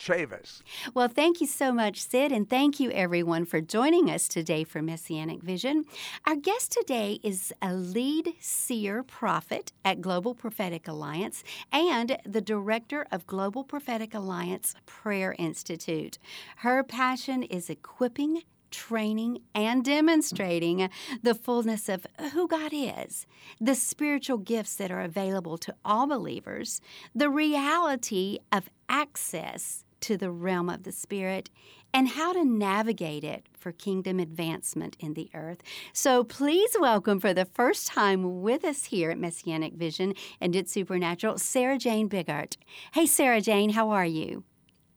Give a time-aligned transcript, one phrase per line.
[0.00, 0.62] Chavis.
[0.94, 4.80] Well, thank you so much, Sid, and thank you everyone for joining us today for
[4.80, 5.84] Messianic Vision.
[6.24, 13.06] Our guest today is a lead seer prophet at Global Prophetic Alliance and the director
[13.12, 16.18] of Global Prophetic Alliance Prayer Institute.
[16.56, 20.88] Her passion is equipping training and demonstrating
[21.22, 23.26] the fullness of who God is,
[23.60, 26.80] the spiritual gifts that are available to all believers,
[27.14, 31.50] the reality of access to the realm of the Spirit
[31.92, 35.62] and how to navigate it for kingdom advancement in the earth.
[35.92, 40.72] So please welcome for the first time with us here at Messianic Vision and It's
[40.72, 42.56] Supernatural, Sarah Jane Biggart.
[42.92, 44.44] Hey, Sarah Jane, how are you?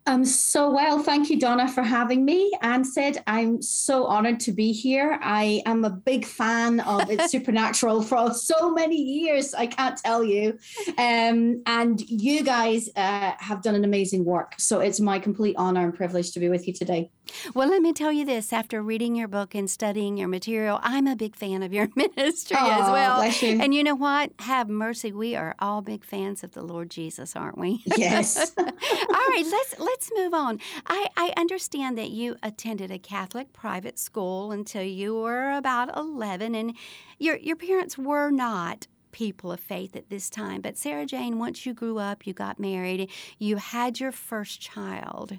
[0.06, 1.00] I'm so well.
[1.00, 2.52] Thank you, Donna, for having me.
[2.62, 5.18] And Sid, I'm so honored to be here.
[5.22, 9.54] I am a big fan of It's Supernatural for so many years.
[9.54, 10.58] I can't tell you.
[10.98, 14.56] Um, and you guys uh, have done an amazing work.
[14.58, 17.10] So it's my complete honor and privilege to be with you today.
[17.54, 21.08] Well, let me tell you this after reading your book and studying your material, I'm
[21.08, 23.28] a big fan of your ministry oh, as well.
[23.28, 23.62] You.
[23.62, 24.32] And you know what?
[24.40, 25.12] Have mercy.
[25.12, 27.84] We are all big fans of the Lord Jesus, aren't we?
[27.98, 28.54] Yes.
[28.58, 30.60] all right, let's let's move on.
[30.86, 36.56] I, I understand that you attended a Catholic private school until you were about 11
[36.56, 36.74] and
[37.20, 40.62] your your parents were not people of faith at this time.
[40.62, 45.38] But Sarah Jane, once you grew up, you got married, you had your first child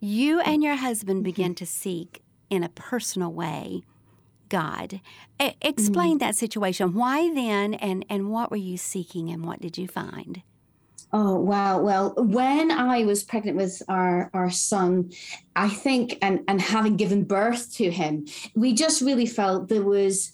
[0.00, 1.24] you and your husband mm-hmm.
[1.24, 3.82] begin to seek in a personal way
[4.50, 5.00] God.
[5.40, 6.26] A- explain mm-hmm.
[6.26, 6.92] that situation.
[6.92, 10.42] Why then, and, and what were you seeking, and what did you find?
[11.12, 11.80] Oh wow!
[11.80, 15.10] Well, when I was pregnant with our our son,
[15.56, 20.30] I think, and and having given birth to him, we just really felt there was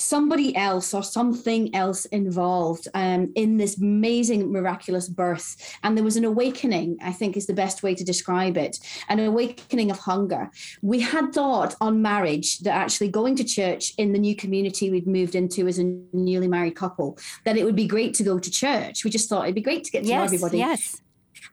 [0.00, 5.78] somebody else or something else involved um, in this amazing, miraculous birth.
[5.82, 8.78] And there was an awakening, I think is the best way to describe it
[9.08, 10.50] an awakening of hunger.
[10.82, 15.06] We had thought on marriage that actually going to church in the new community we'd
[15.06, 18.50] moved into as a newly married couple, that it would be great to go to
[18.50, 19.04] church.
[19.04, 20.58] We just thought it'd be great to get to yes, know everybody.
[20.58, 21.00] Yes.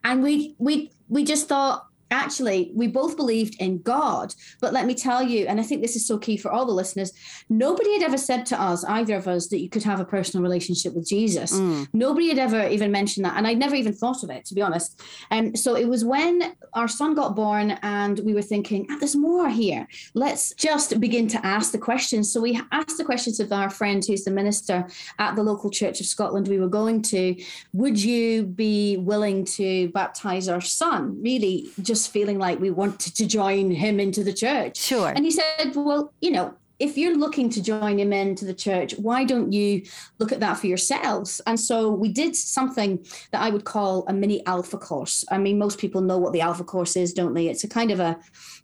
[0.04, 4.94] And we we we just thought actually we both believed in god but let me
[4.94, 7.12] tell you and i think this is so key for all the listeners
[7.48, 10.42] nobody had ever said to us either of us that you could have a personal
[10.42, 11.52] relationship with jesus.
[11.52, 11.88] Mm.
[11.92, 14.62] nobody had ever even mentioned that and i'd never even thought of it to be
[14.62, 15.00] honest.
[15.30, 18.96] And um, so it was when our son got born and we were thinking ah,
[18.98, 19.86] there's more here.
[20.14, 22.32] Let's just begin to ask the questions.
[22.32, 24.86] So we asked the questions of our friend who's the minister
[25.18, 27.36] at the local church of scotland we were going to
[27.72, 31.20] would you be willing to baptize our son?
[31.22, 34.76] Really just just feeling like we wanted to join him into the church.
[34.76, 35.08] Sure.
[35.08, 38.94] And he said, Well, you know, if you're looking to join him into the church,
[38.98, 39.82] why don't you
[40.20, 41.40] look at that for yourselves?
[41.44, 45.24] And so we did something that I would call a mini alpha course.
[45.28, 47.48] I mean, most people know what the alpha course is, don't they?
[47.48, 48.16] It's a kind of a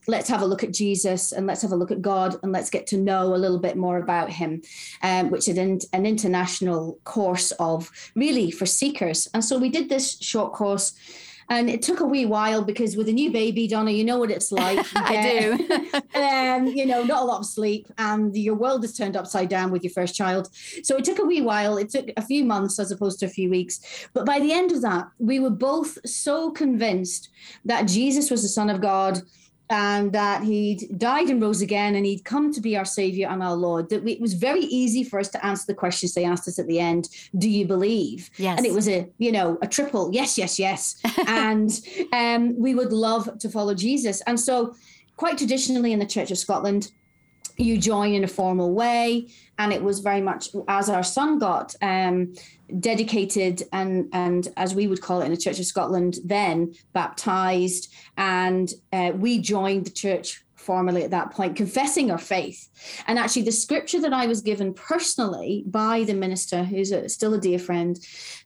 [0.06, 2.70] let's have a look at Jesus and let's have a look at God and let's
[2.70, 4.62] get to know a little bit more about him,
[5.02, 9.28] um, which is an, an international course of really for seekers.
[9.34, 10.92] And so we did this short course
[11.48, 14.30] and it took a wee while because with a new baby, Donna, you know what
[14.30, 14.84] it's like.
[14.96, 15.98] I do.
[16.18, 19.70] um, you know, not a lot of sleep, and your world is turned upside down
[19.70, 20.48] with your first child.
[20.82, 21.76] So it took a wee while.
[21.76, 23.80] It took a few months as opposed to a few weeks.
[24.12, 27.30] But by the end of that, we were both so convinced
[27.64, 29.20] that Jesus was the Son of God
[29.70, 33.42] and that he'd died and rose again and he'd come to be our savior and
[33.42, 36.24] our lord that we, it was very easy for us to answer the questions they
[36.24, 37.08] asked us at the end
[37.38, 38.30] do you believe?
[38.36, 38.58] Yes.
[38.58, 41.00] And it was a you know a triple yes yes yes.
[41.26, 41.70] And
[42.12, 44.20] um, we would love to follow jesus.
[44.26, 44.74] And so
[45.16, 46.90] quite traditionally in the church of scotland
[47.56, 49.28] you join in a formal way
[49.58, 52.32] and it was very much as our son got um,
[52.80, 57.92] dedicated and and as we would call it in the church of scotland then baptized
[58.16, 62.68] and uh, we joined the church formally at that point confessing our faith
[63.06, 67.34] and actually the scripture that i was given personally by the minister who's a, still
[67.34, 67.98] a dear friend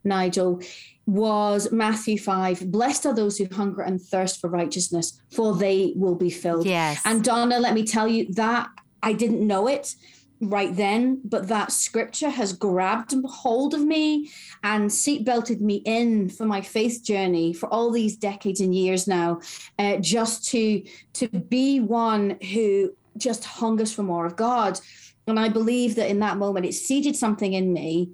[0.05, 0.61] nigel
[1.07, 6.15] was Matthew 5 Blessed are those who hunger and thirst for righteousness, for they will
[6.15, 6.67] be filled.
[6.67, 7.01] Yes.
[7.07, 8.69] And Donna, let me tell you that
[9.03, 9.95] I didn't know it.
[10.41, 14.31] Right then, but that scripture has grabbed hold of me
[14.63, 19.41] and seatbelted me in for my faith journey for all these decades and years now,
[19.79, 20.83] uh, just to
[21.15, 24.79] to be one who just hungers for more of God.
[25.27, 28.11] And I believe that in that moment, it seeded something in me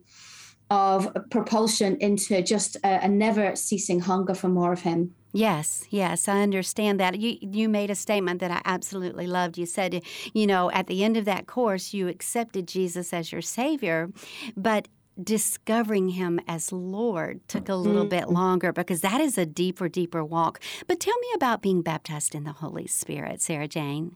[0.71, 5.15] of propulsion into just a, a never ceasing hunger for more of Him.
[5.37, 7.19] Yes, yes, I understand that.
[7.19, 9.59] You you made a statement that I absolutely loved.
[9.59, 10.01] You said,
[10.33, 14.13] you know, at the end of that course, you accepted Jesus as your savior,
[14.57, 14.87] but
[15.21, 18.11] discovering him as Lord took a little mm-hmm.
[18.11, 20.61] bit longer because that is a deeper, deeper walk.
[20.87, 24.15] But tell me about being baptized in the Holy Spirit, Sarah Jane.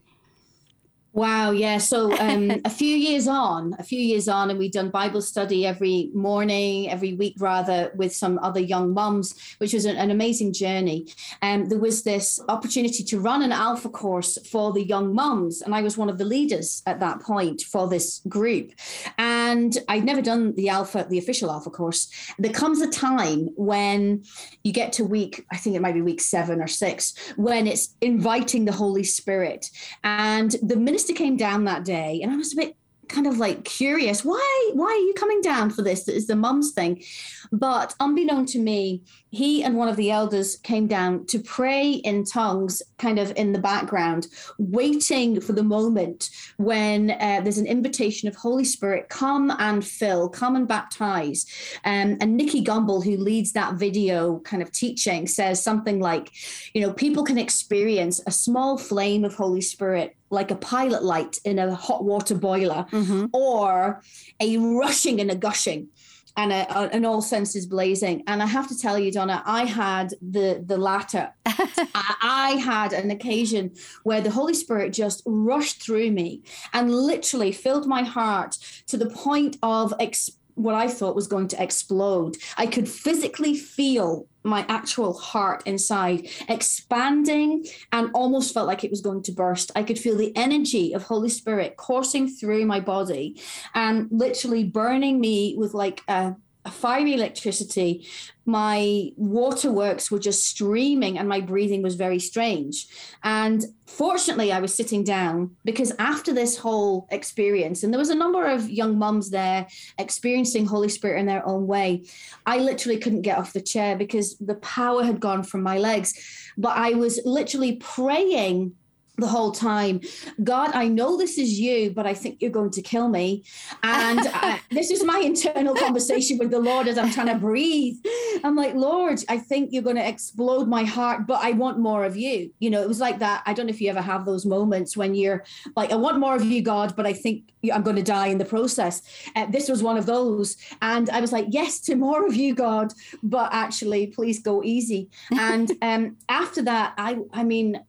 [1.19, 1.79] Wow, yeah.
[1.79, 5.65] So um, a few years on, a few years on, and we've done Bible study
[5.65, 10.53] every morning, every week rather, with some other young mums, which was an, an amazing
[10.53, 11.07] journey.
[11.41, 15.61] And um, there was this opportunity to run an alpha course for the young mums,
[15.61, 18.71] and I was one of the leaders at that point for this group.
[19.17, 22.09] And I'd never done the alpha, the official alpha course.
[22.39, 24.23] There comes a time when
[24.63, 27.93] you get to week, I think it might be week seven or six, when it's
[27.99, 29.69] inviting the Holy Spirit,
[30.05, 32.75] and the minister minister came down that day, and I was a bit
[33.07, 36.07] kind of like curious why why are you coming down for this?
[36.07, 37.03] It's the mum's thing?
[37.51, 39.01] But unbeknown to me
[39.31, 43.51] he and one of the elders came down to pray in tongues kind of in
[43.51, 44.27] the background
[44.59, 50.29] waiting for the moment when uh, there's an invitation of holy spirit come and fill
[50.29, 51.47] come and baptize.
[51.85, 56.31] Um, and Nicky Gumbel who leads that video kind of teaching says something like
[56.75, 61.39] you know people can experience a small flame of holy spirit like a pilot light
[61.43, 63.25] in a hot water boiler mm-hmm.
[63.33, 64.01] or
[64.39, 65.89] a rushing and a gushing
[66.37, 69.65] and a, a, an all senses blazing and i have to tell you donna i
[69.65, 73.71] had the the latter I, I had an occasion
[74.03, 76.43] where the holy spirit just rushed through me
[76.73, 81.47] and literally filled my heart to the point of ex- what I thought was going
[81.49, 82.35] to explode.
[82.57, 89.01] I could physically feel my actual heart inside expanding and almost felt like it was
[89.01, 89.71] going to burst.
[89.75, 93.41] I could feel the energy of Holy Spirit coursing through my body
[93.73, 96.35] and literally burning me with like a
[96.67, 98.07] fiery electricity.
[98.45, 102.87] My waterworks were just streaming and my breathing was very strange.
[103.23, 108.15] And fortunately, I was sitting down because after this whole experience, and there was a
[108.15, 109.67] number of young mums there
[109.97, 112.05] experiencing Holy Spirit in their own way,
[112.45, 116.13] I literally couldn't get off the chair because the power had gone from my legs.
[116.57, 118.73] But I was literally praying
[119.19, 120.01] the whole time.
[120.43, 123.43] God i know this is you but i think you're going to kill me.
[123.83, 127.97] And I, this is my internal conversation with the lord as i'm trying to breathe.
[128.43, 132.03] I'm like lord i think you're going to explode my heart but i want more
[132.05, 132.51] of you.
[132.59, 133.43] You know it was like that.
[133.45, 135.43] I don't know if you ever have those moments when you're
[135.75, 138.37] like i want more of you god but i think i'm going to die in
[138.37, 139.01] the process.
[139.35, 140.57] Uh, this was one of those.
[140.81, 142.93] And i was like yes to more of you god
[143.23, 145.09] but actually please go easy.
[145.31, 147.79] And um, after that i i mean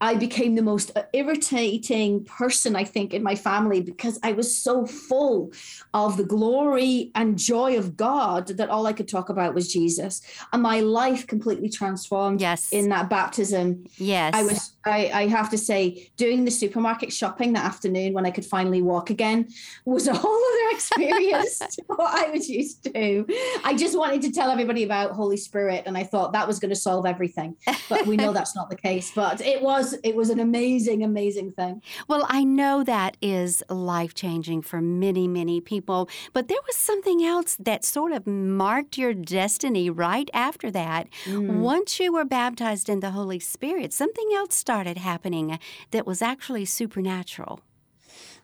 [0.00, 4.54] I became the most uh, irritating person, I think, in my family because I was
[4.54, 5.52] so full
[5.94, 10.20] of the glory and joy of God that all I could talk about was Jesus.
[10.52, 12.72] And my life completely transformed yes.
[12.72, 13.86] in that baptism.
[13.96, 14.34] Yes.
[14.34, 18.30] I was, I, I have to say, doing the supermarket shopping that afternoon when I
[18.30, 19.48] could finally walk again
[19.84, 23.26] was a whole other experience to what I was used to.
[23.64, 26.70] I just wanted to tell everybody about Holy Spirit, and I thought that was going
[26.70, 27.56] to solve everything.
[27.88, 29.12] But we know that's not the case.
[29.14, 31.82] But it was it was an amazing, amazing thing.
[32.08, 37.24] Well, I know that is life changing for many, many people, but there was something
[37.24, 41.08] else that sort of marked your destiny right after that.
[41.24, 41.58] Mm.
[41.58, 45.58] Once you were baptized in the Holy Spirit, something else started happening
[45.90, 47.60] that was actually supernatural.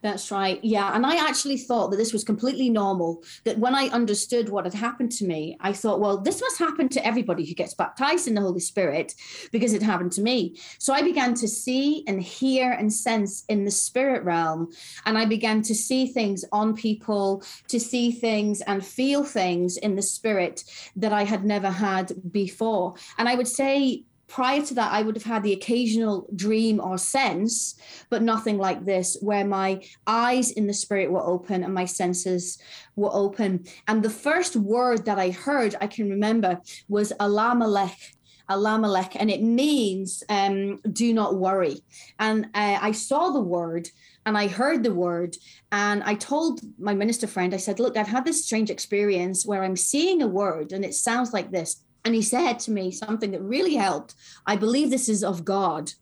[0.02, 0.58] That's right.
[0.64, 0.94] Yeah.
[0.94, 3.22] And I actually thought that this was completely normal.
[3.44, 6.88] That when I understood what had happened to me, I thought, well, this must happen
[6.90, 9.14] to everybody who gets baptized in the Holy Spirit
[9.52, 10.56] because it happened to me.
[10.78, 14.72] So I began to see and hear and sense in the spirit realm.
[15.06, 19.94] And I began to see things on people, to see things and feel things in
[19.94, 20.64] the spirit
[20.96, 22.94] that I had never had before.
[23.18, 26.96] And I would say, prior to that, I would have had the occasional dream or
[26.96, 27.74] sense,
[28.08, 32.56] but nothing like this, where my eyes in the spirit were open and my senses
[32.96, 33.66] were open.
[33.88, 38.14] And the first word that I heard, I can remember, was Alamelech.
[38.50, 41.82] Alamelech, and it means um, do not worry.
[42.18, 43.88] And uh, I saw the word
[44.24, 45.36] and I heard the word
[45.70, 49.62] and I told my minister friend, I said, Look, I've had this strange experience where
[49.62, 53.30] I'm seeing a word and it sounds like this and he said to me something
[53.30, 54.14] that really helped.
[54.46, 55.92] I believe this is of God.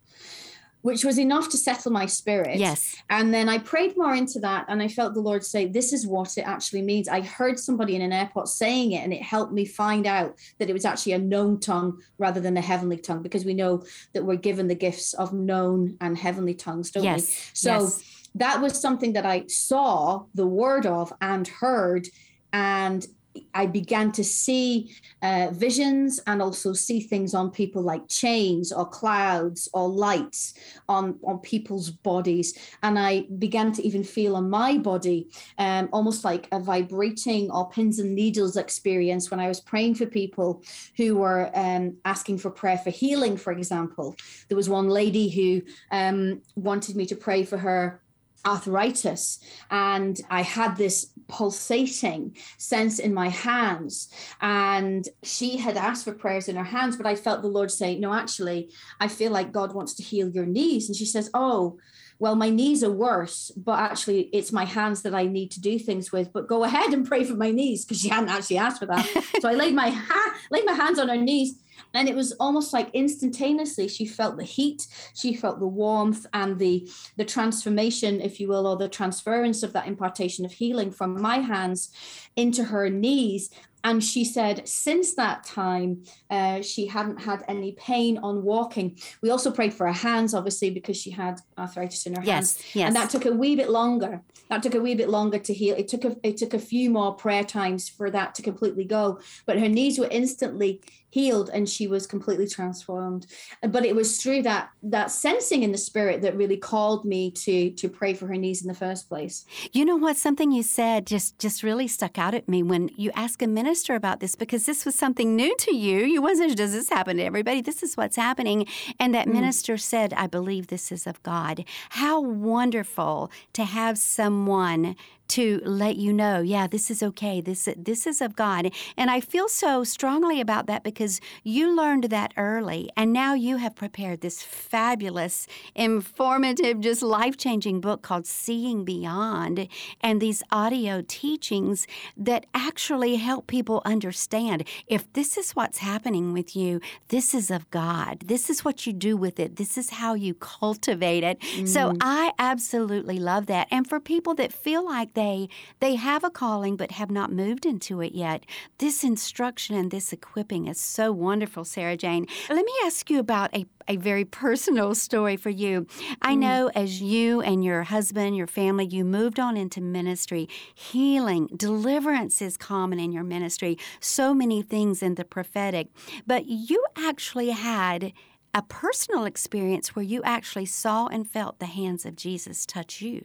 [0.83, 2.57] which was enough to settle my spirit.
[2.57, 2.97] Yes.
[3.11, 6.07] And then I prayed more into that and I felt the Lord say, This is
[6.07, 7.07] what it actually means.
[7.07, 10.71] I heard somebody in an airport saying it and it helped me find out that
[10.71, 13.83] it was actually a known tongue rather than a heavenly tongue because we know
[14.15, 17.27] that we're given the gifts of known and heavenly tongues, don't yes.
[17.27, 17.35] we?
[17.53, 18.03] So yes.
[18.37, 22.09] that was something that I saw the word of and heard.
[22.55, 23.07] And
[23.55, 28.87] I began to see uh, visions and also see things on people like chains or
[28.87, 30.55] clouds or lights
[30.89, 32.57] on, on people's bodies.
[32.83, 37.69] And I began to even feel on my body um, almost like a vibrating or
[37.71, 40.63] pins and needles experience when I was praying for people
[40.97, 44.17] who were um, asking for prayer for healing, for example.
[44.49, 48.01] There was one lady who um, wanted me to pray for her
[48.47, 49.39] arthritis
[49.71, 54.09] and i had this pulsating sense in my hands
[54.41, 57.97] and she had asked for prayers in her hands but i felt the lord say
[57.97, 58.69] no actually
[58.99, 60.89] i feel like god wants to heal your knees.
[60.89, 61.79] And she says oh
[62.19, 65.79] well my knees are worse but actually it's my hands that i need to do
[65.79, 68.79] things with but go ahead and pray for my knees because she hadn't actually asked
[68.79, 69.07] for that.
[69.41, 71.55] So i laid my ha- laid my hands on her knees
[71.95, 76.59] and it was almost like instantaneously she felt the heat she felt the warmth and
[76.59, 81.21] the the transformation if you will or the transference of that impartation of healing from
[81.21, 81.91] my hands
[82.37, 83.51] into her knees.
[83.83, 88.99] And she said since that time uh, she hadn't had any pain on walking.
[89.23, 92.75] We also prayed for her hands obviously because she had arthritis in her yes, hands.
[92.75, 92.87] yes.
[92.89, 94.21] and that took a wee bit longer.
[94.51, 95.77] That took a wee bit longer to heal.
[95.77, 99.19] It took a it took a few more prayer times for that to completely go.
[99.47, 103.27] But her knees were instantly healed and she was completely transformed.
[103.69, 107.71] But it was through that that sensing in the spirit that really called me to
[107.71, 109.45] to pray for her knees in the first place.
[109.73, 110.17] You know what?
[110.17, 113.95] Something you said just just really stuck out at me when you asked a minister
[113.95, 115.99] about this because this was something new to you.
[116.05, 117.61] You wasn't does this happen to everybody?
[117.61, 118.67] This is what's happening.
[118.99, 119.35] And that mm.
[119.35, 121.65] minister said i believe this is of god.
[121.91, 124.97] How wonderful to have someone
[125.31, 127.41] to let you know, yeah, this is okay.
[127.41, 128.73] This this is of God.
[128.97, 133.57] And I feel so strongly about that because you learned that early and now you
[133.57, 139.69] have prepared this fabulous, informative, just life-changing book called Seeing Beyond
[140.01, 146.57] and these audio teachings that actually help people understand if this is what's happening with
[146.57, 148.21] you, this is of God.
[148.27, 149.57] This is what you do with it.
[149.57, 151.39] This is how you cultivate it.
[151.41, 151.69] Mm.
[151.69, 153.69] So I absolutely love that.
[153.71, 155.49] And for people that feel like they
[155.81, 158.47] they have a calling but have not moved into it yet.
[158.79, 162.27] This instruction and this equipping is so wonderful, Sarah Jane.
[162.49, 165.87] Let me ask you about a a very personal story for you.
[166.23, 166.39] I mm.
[166.39, 172.41] know as you and your husband, your family, you moved on into ministry, healing, deliverance
[172.41, 175.89] is common in your ministry, so many things in the prophetic.
[176.27, 178.13] But you actually had
[178.55, 183.25] a personal experience where you actually saw and felt the hands of Jesus touch you.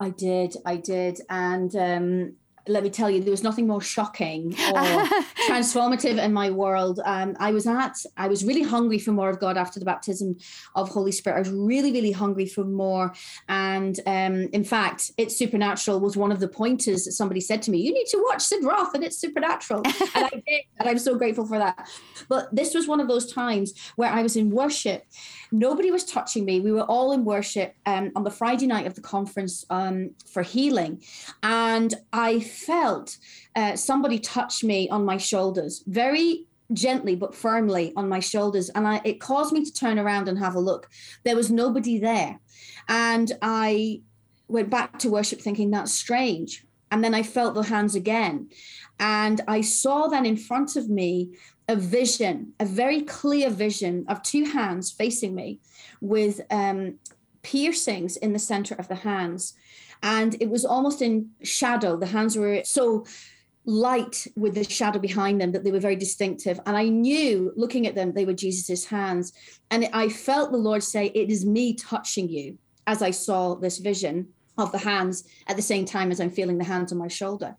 [0.00, 4.52] I did, I did, and um, let me tell you, there was nothing more shocking
[4.52, 4.80] or
[5.48, 7.00] transformative in my world.
[7.04, 10.36] Um, I was at, I was really hungry for more of God after the baptism
[10.74, 11.36] of Holy Spirit.
[11.36, 13.12] I was really, really hungry for more.
[13.48, 17.70] And um, in fact, It's Supernatural was one of the pointers that somebody said to
[17.70, 19.82] me, You need to watch Sid Roth and It's Supernatural.
[20.14, 20.62] and I did.
[20.78, 21.88] And I'm so grateful for that.
[22.28, 25.04] But this was one of those times where I was in worship.
[25.52, 26.60] Nobody was touching me.
[26.60, 30.42] We were all in worship um, on the Friday night of the conference um, for
[30.42, 31.02] healing.
[31.42, 33.16] And I felt
[33.56, 38.68] uh, somebody touch me on my shoulders very gently but firmly on my shoulders.
[38.70, 40.88] And I, it caused me to turn around and have a look.
[41.24, 42.38] There was nobody there.
[42.88, 44.00] And i
[44.48, 46.64] went back to worship thinking that's strange.
[46.90, 48.48] And then i felt the hands again.
[48.98, 51.30] And i saw then in front of me
[51.70, 55.60] a vision a very clear vision of two hands facing me
[56.00, 56.98] with um,
[57.42, 59.54] piercings in the center of the hands
[60.02, 61.96] and it was almost in shadow.
[61.96, 63.04] The hands were so
[63.66, 66.58] light with the shadow behind them that they were very distinctive.
[66.66, 69.32] And I knew looking at them, they were Jesus's hands.
[69.70, 73.78] And I felt the Lord say, It is me touching you as I saw this
[73.78, 77.08] vision of the hands at the same time as I'm feeling the hands on my
[77.08, 77.56] shoulder.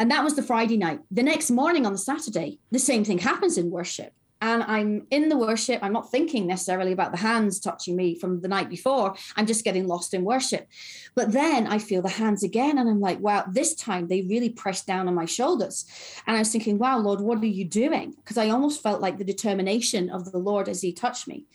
[0.00, 1.00] And that was the Friday night.
[1.10, 4.12] The next morning on the Saturday, the same thing happens in worship
[4.44, 5.82] and I'm in the worship.
[5.82, 9.14] I'm not thinking necessarily about the hands touching me from the night before.
[9.36, 10.68] I'm just getting lost in worship.
[11.14, 14.50] But then I feel the hands again, and I'm like, wow, this time they really
[14.50, 15.86] pressed down on my shoulders.
[16.26, 18.12] And I was thinking, wow, Lord, what are you doing?
[18.16, 21.46] Because I almost felt like the determination of the Lord as He touched me.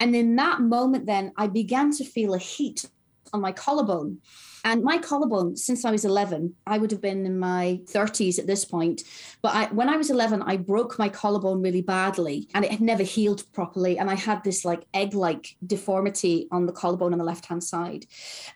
[0.00, 2.86] And in that moment, then I began to feel a heat
[3.34, 4.20] on my collarbone.
[4.64, 8.46] And my collarbone, since I was 11, I would have been in my 30s at
[8.46, 9.02] this point.
[9.42, 12.80] But I, when I was 11, I broke my collarbone really badly and it had
[12.80, 13.98] never healed properly.
[13.98, 17.62] And I had this like egg like deformity on the collarbone on the left hand
[17.62, 18.06] side,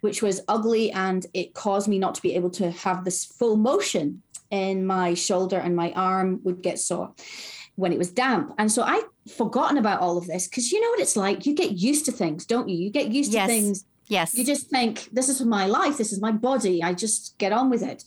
[0.01, 0.91] which was ugly.
[0.93, 5.13] And it caused me not to be able to have this full motion in my
[5.13, 7.13] shoulder and my arm would get sore
[7.77, 8.55] when it was damp.
[8.59, 9.05] And so I'd
[9.37, 11.45] forgotten about all of this because you know what it's like.
[11.45, 12.77] You get used to things, don't you?
[12.77, 13.47] You get used yes.
[13.47, 14.35] to things Yes.
[14.35, 17.71] You just think, this is my life, this is my body, I just get on
[17.71, 18.05] with it.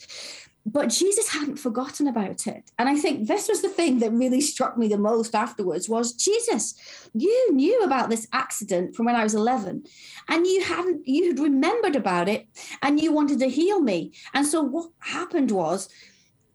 [0.65, 2.69] But Jesus hadn't forgotten about it.
[2.77, 6.13] And I think this was the thing that really struck me the most afterwards was
[6.13, 9.83] Jesus, you knew about this accident from when I was 11
[10.27, 12.47] and you hadn't, you had remembered about it
[12.83, 14.11] and you wanted to heal me.
[14.35, 15.89] And so what happened was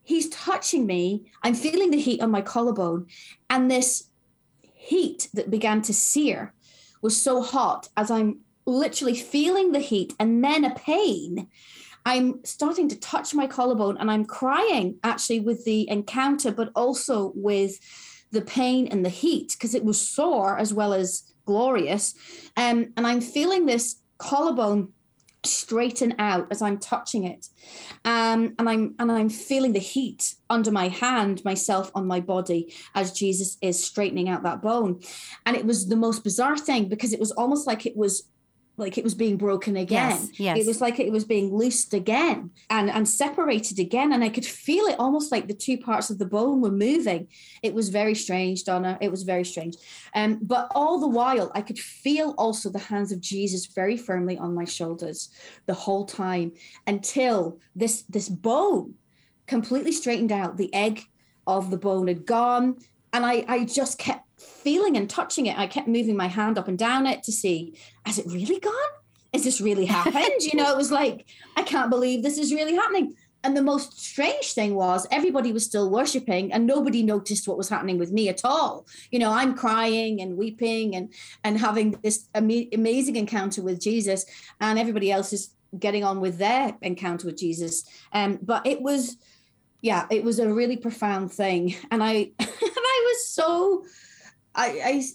[0.05, 1.33] he's touching me.
[1.43, 3.07] I'm feeling the heat on my collarbone
[3.51, 4.05] and this
[4.73, 6.55] heat that began to sear
[7.03, 11.49] was so hot as I'm literally feeling the heat and then a pain.
[12.05, 17.33] I'm starting to touch my collarbone and I'm crying actually with the encounter, but also
[17.35, 17.79] with
[18.31, 22.15] the pain and the heat because it was sore as well as glorious.
[22.57, 24.93] Um, and I'm feeling this collarbone
[25.45, 27.49] straighten out as I'm touching it.
[28.05, 32.75] Um, and I'm and I'm feeling the heat under my hand, myself on my body
[32.95, 35.01] as Jesus is straightening out that bone.
[35.45, 38.29] And it was the most bizarre thing because it was almost like it was
[38.77, 40.11] like it was being broken again.
[40.11, 40.59] Yes, yes.
[40.59, 44.13] It was like it was being loosed again and and separated again.
[44.13, 47.29] And I could feel it almost like the two parts of the bone were moving.
[47.63, 48.99] It was very strange, Donna.
[49.01, 49.77] It was very strange.
[50.15, 54.37] Um, but all the while, I could feel also the hands of Jesus very firmly
[54.37, 55.31] on my shoulders
[55.67, 56.53] the whole time
[56.87, 58.95] until this this bone
[59.47, 60.57] completely straightened out.
[60.57, 61.03] The egg
[61.47, 62.77] of the bone had gone.
[63.17, 65.59] And I, I just kept feeling and touching it.
[65.59, 68.91] I kept moving my hand up and down it to see, has it really gone?
[69.33, 70.43] Has this really happened?
[70.43, 71.25] you know, it was like,
[71.57, 73.17] I can't believe this is really happening.
[73.43, 77.71] And the most strange thing was everybody was still worshiping and nobody noticed what was
[77.71, 78.87] happening with me at all.
[79.11, 81.11] You know, I'm crying and weeping and
[81.43, 84.27] and having this ama- amazing encounter with Jesus
[84.61, 87.85] and everybody else is getting on with their encounter with Jesus.
[88.13, 89.17] Um, but it was
[89.81, 91.77] yeah, it was a really profound thing.
[91.91, 92.33] And I
[92.97, 93.85] I was so
[94.57, 94.69] I,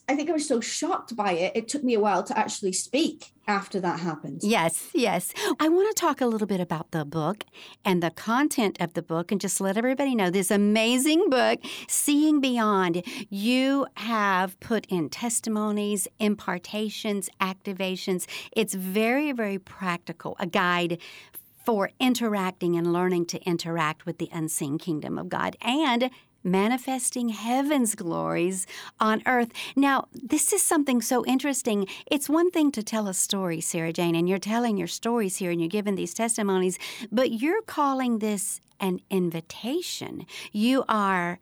[0.07, 1.53] I, I think I was so shocked by it.
[1.55, 4.41] It took me a while to actually speak after that happened.
[4.43, 5.33] Yes, yes.
[5.59, 7.45] I want to talk a little bit about the book
[7.83, 12.39] and the content of the book and just let everybody know this amazing book, Seeing
[12.39, 13.03] Beyond.
[13.29, 18.27] You have put in testimonies, impartations, activations.
[18.55, 20.99] It's very, very practical, a guide
[21.65, 26.11] for interacting and learning to interact with the unseen kingdom of God and
[26.43, 28.67] manifesting heaven's glories
[28.99, 29.51] on earth.
[29.75, 31.87] Now, this is something so interesting.
[32.05, 35.51] It's one thing to tell a story, Sarah Jane, and you're telling your stories here
[35.51, 36.77] and you're giving these testimonies,
[37.11, 40.25] but you're calling this an invitation.
[40.51, 41.39] You are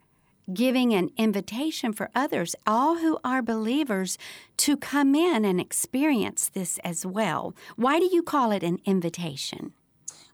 [0.52, 4.18] giving an invitation for others, all who are believers,
[4.58, 7.54] to come in and experience this as well.
[7.76, 9.72] Why do you call it an invitation?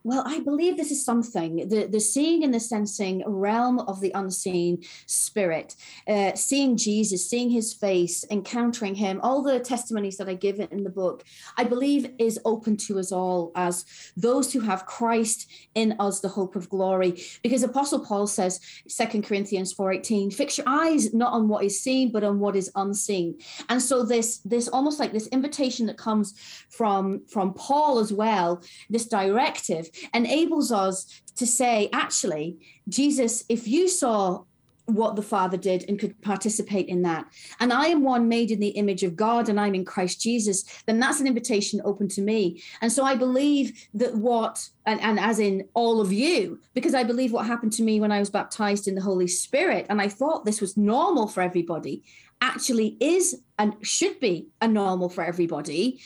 [0.07, 4.13] Well, I believe this is something the, the seeing and the sensing realm of the
[4.15, 5.75] unseen spirit,
[6.07, 10.85] uh, seeing Jesus, seeing his face, encountering him, all the testimonies that I give in
[10.85, 11.25] the book,
[11.57, 13.85] I believe is open to us all as
[14.17, 17.21] those who have Christ in us, the hope of glory.
[17.43, 22.13] Because Apostle Paul says, Second Corinthians 4:18, fix your eyes not on what is seen,
[22.13, 23.41] but on what is unseen.
[23.69, 26.35] And so this, this almost like this invitation that comes
[26.71, 33.89] from, from Paul as well, this directive enables us to say, actually, Jesus, if you
[33.89, 34.45] saw
[34.87, 37.27] what the Father did and could participate in that.
[37.59, 40.65] And I am one made in the image of God and I'm in Christ Jesus,
[40.87, 42.63] then that's an invitation open to me.
[42.81, 47.03] And so I believe that what, and, and as in all of you, because I
[47.03, 50.09] believe what happened to me when I was baptized in the Holy Spirit, and I
[50.09, 52.05] thought this was normal for everybody,
[52.41, 56.01] actually is and should be a normal for everybody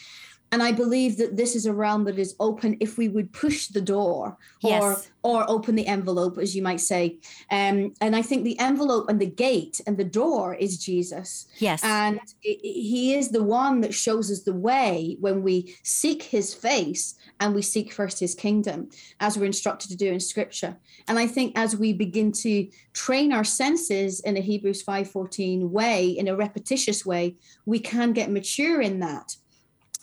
[0.51, 3.67] and I believe that this is a realm that is open if we would push
[3.67, 5.09] the door or Yes.
[5.23, 7.19] or open the envelope, as you might say.
[7.51, 11.45] Um, and I think the envelope and the gate and the door is Jesus.
[11.59, 11.81] Yes.
[11.83, 16.23] And i- i- he is the one that shows us the way when we seek
[16.23, 20.77] his face and we seek first his kingdom, as we're instructed to do in scripture.
[21.07, 26.07] And I think as we begin to train our senses in a Hebrews 5:14 way,
[26.09, 27.35] in a repetitious way,
[27.65, 29.35] we can get mature in that.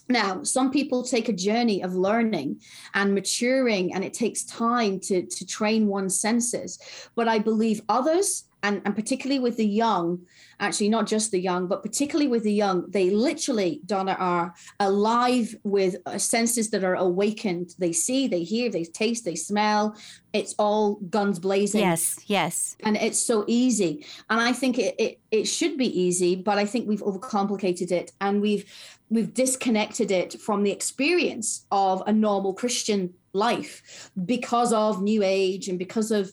[0.09, 2.61] Now, some people take a journey of learning
[2.95, 6.79] and maturing, and it takes time to, to train one's senses.
[7.15, 10.27] But I believe others, and, and particularly with the young,
[10.61, 15.55] actually not just the young, but particularly with the young, they literally, Donna, are alive
[15.63, 17.75] with uh, senses that are awakened.
[17.79, 19.97] They see, they hear, they taste, they smell.
[20.33, 21.83] It's all guns blazing.
[21.83, 22.77] Yes, yes.
[22.83, 24.05] And it's so easy.
[24.29, 28.13] And I think it, it, it should be easy, but I think we've overcomplicated it
[28.21, 28.65] and we've
[29.11, 35.69] we've disconnected it from the experience of a normal Christian life because of New Age
[35.69, 36.33] and because of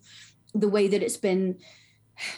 [0.54, 1.58] the way that it's been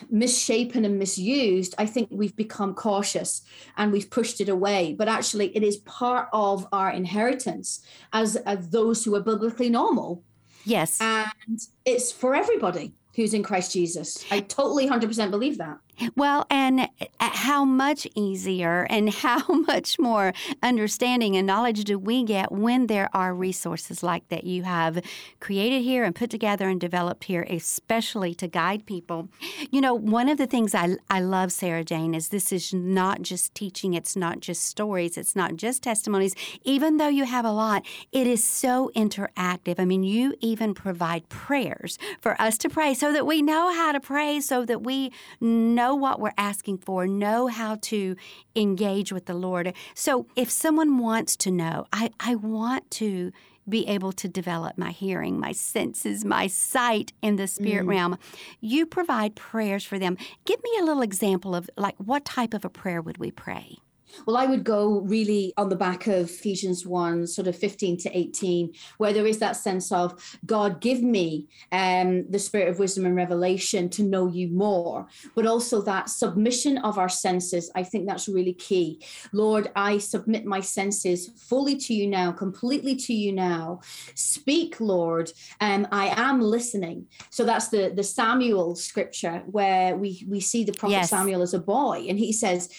[0.09, 3.43] misshapen and misused, I think we've become cautious
[3.77, 4.95] and we've pushed it away.
[4.97, 10.23] But actually, it is part of our inheritance as, as those who are biblically normal.
[10.65, 10.99] Yes.
[10.99, 14.25] And it's for everybody who's in Christ Jesus.
[14.31, 15.77] I totally 100% believe that.
[16.15, 16.87] Well, and uh,
[17.19, 23.09] how much easier and how much more understanding and knowledge do we get when there
[23.13, 25.03] are resources like that you have
[25.39, 29.29] created here and put together and developed here, especially to guide people?
[29.71, 33.21] You know, one of the things I, I love, Sarah Jane, is this is not
[33.21, 36.35] just teaching, it's not just stories, it's not just testimonies.
[36.63, 39.79] Even though you have a lot, it is so interactive.
[39.79, 43.91] I mean, you even provide prayers for us to pray so that we know how
[43.91, 48.15] to pray, so that we know know what we're asking for, know how to
[48.55, 49.73] engage with the Lord.
[49.93, 53.31] So if someone wants to know, I, I want to
[53.69, 57.89] be able to develop my hearing, my senses, my sight in the spirit mm.
[57.89, 58.17] realm.
[58.61, 60.17] You provide prayers for them.
[60.45, 63.77] Give me a little example of like what type of a prayer would we pray?
[64.25, 68.17] Well, I would go really on the back of Ephesians 1, sort of 15 to
[68.17, 73.05] 18, where there is that sense of God, give me um, the spirit of wisdom
[73.05, 77.71] and revelation to know you more, but also that submission of our senses.
[77.75, 79.01] I think that's really key.
[79.31, 83.81] Lord, I submit my senses fully to you now, completely to you now.
[84.15, 85.31] Speak, Lord.
[85.61, 87.07] Um, I am listening.
[87.29, 91.09] So that's the, the Samuel scripture where we, we see the prophet yes.
[91.09, 92.69] Samuel as a boy, and he says,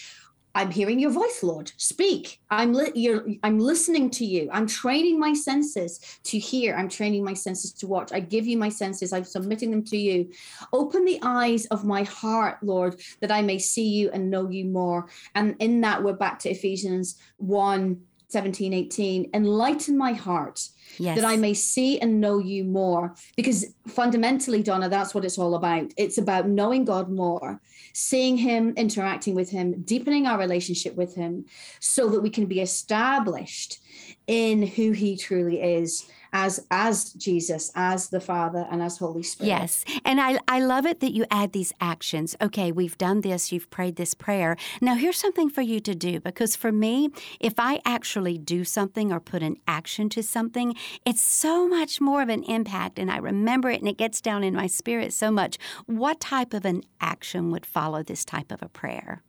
[0.55, 1.71] I'm hearing your voice, Lord.
[1.77, 2.39] Speak.
[2.49, 4.49] I'm li- you're, I'm listening to you.
[4.51, 6.75] I'm training my senses to hear.
[6.75, 8.11] I'm training my senses to watch.
[8.11, 9.13] I give you my senses.
[9.13, 10.31] I'm submitting them to you.
[10.73, 14.65] Open the eyes of my heart, Lord, that I may see you and know you
[14.65, 15.07] more.
[15.35, 19.31] And in that, we're back to Ephesians 1 17, 18.
[19.33, 21.19] Enlighten my heart yes.
[21.19, 23.15] that I may see and know you more.
[23.35, 25.91] Because fundamentally, Donna, that's what it's all about.
[25.97, 27.59] It's about knowing God more,
[27.93, 31.45] seeing Him, interacting with Him, deepening our relationship with Him,
[31.79, 33.79] so that we can be established
[34.27, 39.49] in who He truly is as as Jesus, as the Father, and as Holy Spirit.
[39.49, 39.85] Yes.
[40.05, 42.35] And I, I love it that you add these actions.
[42.41, 44.55] Okay, we've done this, you've prayed this prayer.
[44.81, 49.11] Now here's something for you to do because for me, if I actually do something
[49.11, 53.17] or put an action to something, it's so much more of an impact and I
[53.17, 55.57] remember it and it gets down in my spirit so much.
[55.85, 59.23] What type of an action would follow this type of a prayer?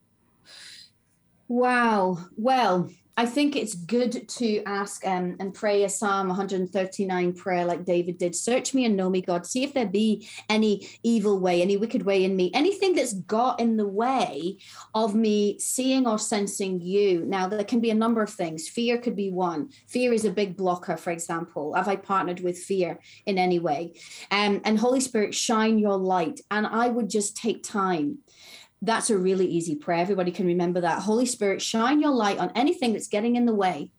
[1.49, 2.19] Wow.
[2.37, 7.85] Well, I think it's good to ask um, and pray a Psalm 139 prayer like
[7.85, 8.35] David did.
[8.35, 9.45] Search me and know me, God.
[9.45, 13.61] See if there be any evil way, any wicked way in me, anything that's got
[13.61, 14.57] in the way
[14.95, 17.27] of me seeing or sensing you.
[17.27, 18.71] Now, there can be a number of things.
[18.71, 19.69] Fear could be one.
[19.87, 21.75] Fear is a big blocker, for example.
[21.75, 24.01] Have I partnered with fear in any way?
[24.31, 26.41] Um, and Holy Spirit, shine your light.
[26.51, 28.21] And I would just take time
[28.83, 30.01] that's a really easy prayer.
[30.01, 31.03] Everybody can remember that.
[31.03, 33.91] Holy Spirit, shine your light on anything that's getting in the way,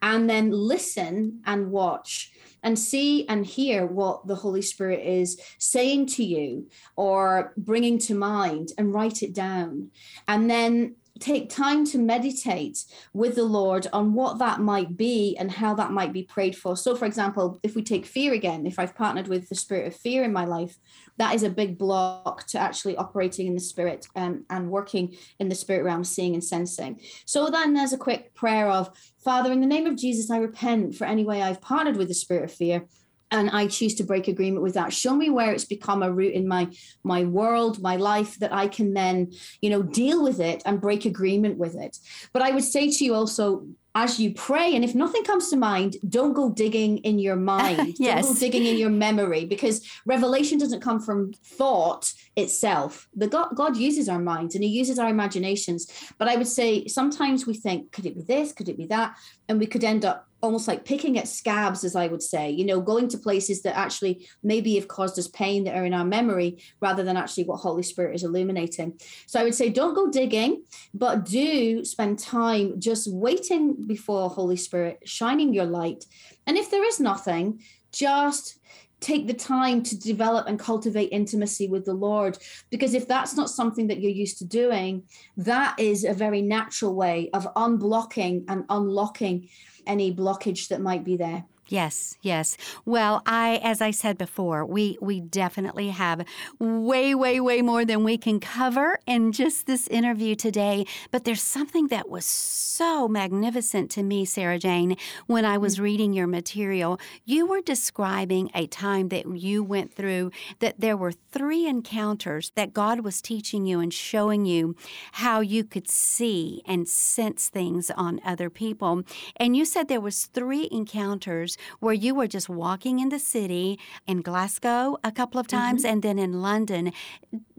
[0.00, 6.06] and then listen and watch and see and hear what the Holy Spirit is saying
[6.06, 9.90] to you or bringing to mind and write it down.
[10.26, 15.50] And then take time to meditate with the Lord on what that might be and
[15.50, 16.76] how that might be prayed for.
[16.76, 19.96] So, for example, if we take fear again, if I've partnered with the spirit of
[19.96, 20.76] fear in my life,
[21.18, 25.48] that is a big block to actually operating in the spirit um, and working in
[25.48, 27.00] the spirit realm, seeing and sensing.
[27.26, 28.90] So, then there's a quick prayer of
[29.22, 32.14] Father, in the name of Jesus, I repent for any way I've partnered with the
[32.14, 32.86] spirit of fear
[33.30, 36.32] and i choose to break agreement with that show me where it's become a root
[36.32, 36.68] in my
[37.04, 41.04] my world my life that i can then you know deal with it and break
[41.04, 41.98] agreement with it
[42.32, 43.66] but i would say to you also
[44.02, 44.74] as you pray.
[44.76, 47.96] And if nothing comes to mind don't go digging in your mind.
[47.98, 48.24] Yes.
[48.26, 53.08] don't go digging in your memory because revelation doesn't come from thought itself.
[53.14, 55.80] The god, god uses our minds and he uses our imaginations.
[56.18, 58.52] But i would say sometimes we think could it be this?
[58.52, 59.16] Could it be that
[59.48, 62.64] and we could end up almost like picking at scabs, as I would say, you
[62.64, 66.04] know, going to places that actually maybe have caused us pain that are in our
[66.04, 69.00] memory rather than actually what Holy Spirit is illuminating.
[69.26, 70.62] So I would say don't go digging,
[70.94, 76.04] but do spend time just waiting before Holy Spirit, shining your light.
[76.46, 78.58] And if there is nothing, just
[79.00, 82.38] take the time to develop and cultivate intimacy with the Lord.
[82.70, 85.04] Because if that's not something that you're used to doing,
[85.36, 89.48] that is a very natural way of unblocking and unlocking
[89.86, 91.44] any blockage that might be there.
[91.68, 92.56] Yes, yes.
[92.86, 96.24] Well, I as I said before, we we definitely have
[96.58, 101.42] way way way more than we can cover in just this interview today, but there's
[101.42, 105.82] something that was so magnificent to me, Sarah Jane, when I was mm.
[105.82, 106.98] reading your material.
[107.26, 112.72] You were describing a time that you went through that there were three encounters that
[112.72, 114.74] God was teaching you and showing you
[115.12, 119.02] how you could see and sense things on other people.
[119.36, 123.78] And you said there was three encounters where you were just walking in the city
[124.06, 125.92] in Glasgow a couple of times mm-hmm.
[125.92, 126.92] and then in London.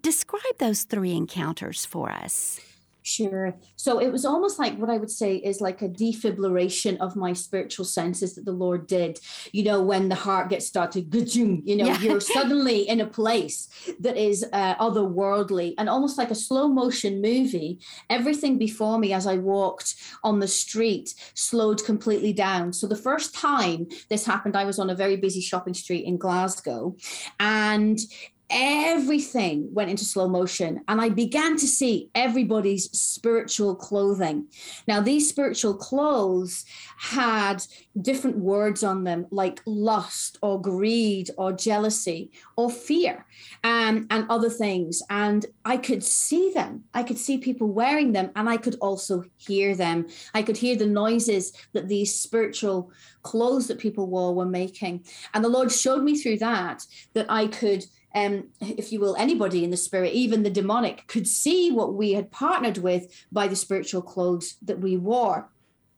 [0.01, 2.59] Describe those three encounters for us.
[3.09, 3.55] Sure.
[3.75, 7.33] So it was almost like what I would say is like a defibrillation of my
[7.33, 9.19] spiritual senses that the Lord did.
[9.51, 11.99] You know, when the heart gets started, you know, yeah.
[12.01, 13.67] you're suddenly in a place
[13.99, 17.79] that is uh, otherworldly and almost like a slow motion movie.
[18.11, 22.73] Everything before me as I walked on the street slowed completely down.
[22.73, 26.17] So the first time this happened, I was on a very busy shopping street in
[26.17, 26.95] Glasgow
[27.39, 27.99] and
[28.49, 34.47] everything went into slow motion and i began to see everybody's spiritual clothing.
[34.87, 36.65] Now these spiritual clothes
[36.97, 37.63] had
[38.01, 43.25] different words on them like lust or greed or jealousy or fear
[43.63, 45.01] and, and other things.
[45.09, 46.83] And i could see them.
[46.93, 50.07] I could see people wearing them and i could also hear them.
[50.33, 55.05] I could hear the noises that these spiritual clothes that people wore were making.
[55.33, 59.63] And the lord showed me through that that i could um, if you will, anybody
[59.63, 63.55] in the spirit, even the demonic, could see what we had partnered with by the
[63.55, 65.49] spiritual clothes that we wore.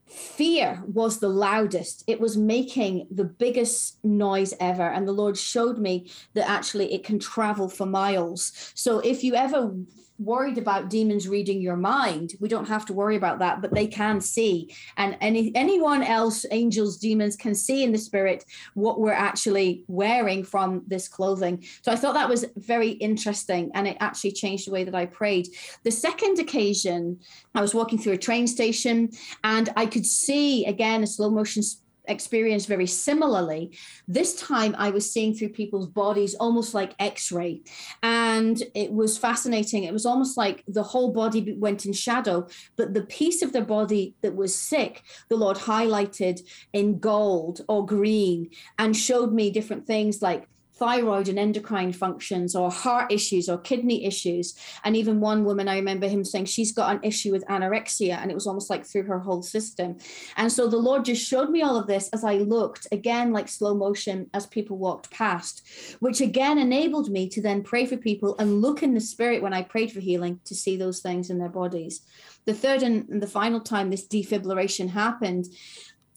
[0.06, 2.04] Fear was the loudest.
[2.06, 4.84] It was making the biggest noise ever.
[4.84, 8.71] And the Lord showed me that actually it can travel for miles.
[8.76, 9.74] So if you ever
[10.21, 12.34] worried about demons reading your mind.
[12.39, 14.73] We don't have to worry about that, but they can see.
[14.97, 20.43] And any anyone else, angels, demons, can see in the spirit what we're actually wearing
[20.43, 21.63] from this clothing.
[21.81, 25.05] So I thought that was very interesting, and it actually changed the way that I
[25.05, 25.47] prayed.
[25.84, 27.19] The second occasion,
[27.55, 29.10] I was walking through a train station,
[29.43, 31.63] and I could see again a slow motion
[32.06, 33.78] experienced very similarly.
[34.08, 37.62] This time I was seeing through people's bodies almost like x ray.
[38.02, 39.84] And it was fascinating.
[39.84, 43.62] It was almost like the whole body went in shadow, but the piece of the
[43.62, 46.42] body that was sick, the Lord highlighted
[46.74, 50.48] in gold or green and showed me different things like
[50.82, 54.56] thyroid and endocrine functions or heart issues or kidney issues.
[54.84, 58.32] And even one woman, I remember him saying she's got an issue with anorexia, and
[58.32, 59.98] it was almost like through her whole system.
[60.38, 63.48] And so the Lord just showed me all of this as I looked, again, like
[63.48, 65.62] slow motion as people walked past,
[66.00, 69.54] which again enabled me to then pray for people and look in the spirit when
[69.54, 72.02] I prayed for healing to see those things in their bodies.
[72.46, 75.46] The third and the final time this defibrillation happened,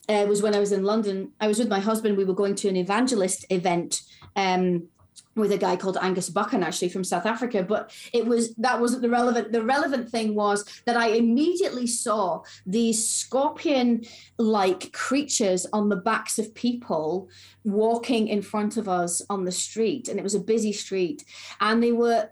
[0.08, 1.32] uh, was when I was in London.
[1.40, 2.16] I was with my husband.
[2.16, 4.02] We were going to an evangelist event
[4.36, 4.88] um,
[5.36, 7.62] with a guy called Angus Buchan, actually from South Africa.
[7.62, 9.52] But it was that wasn't the relevant.
[9.52, 16.54] The relevant thing was that I immediately saw these scorpion-like creatures on the backs of
[16.54, 17.28] people
[17.64, 21.24] walking in front of us on the street, and it was a busy street,
[21.60, 22.30] and they were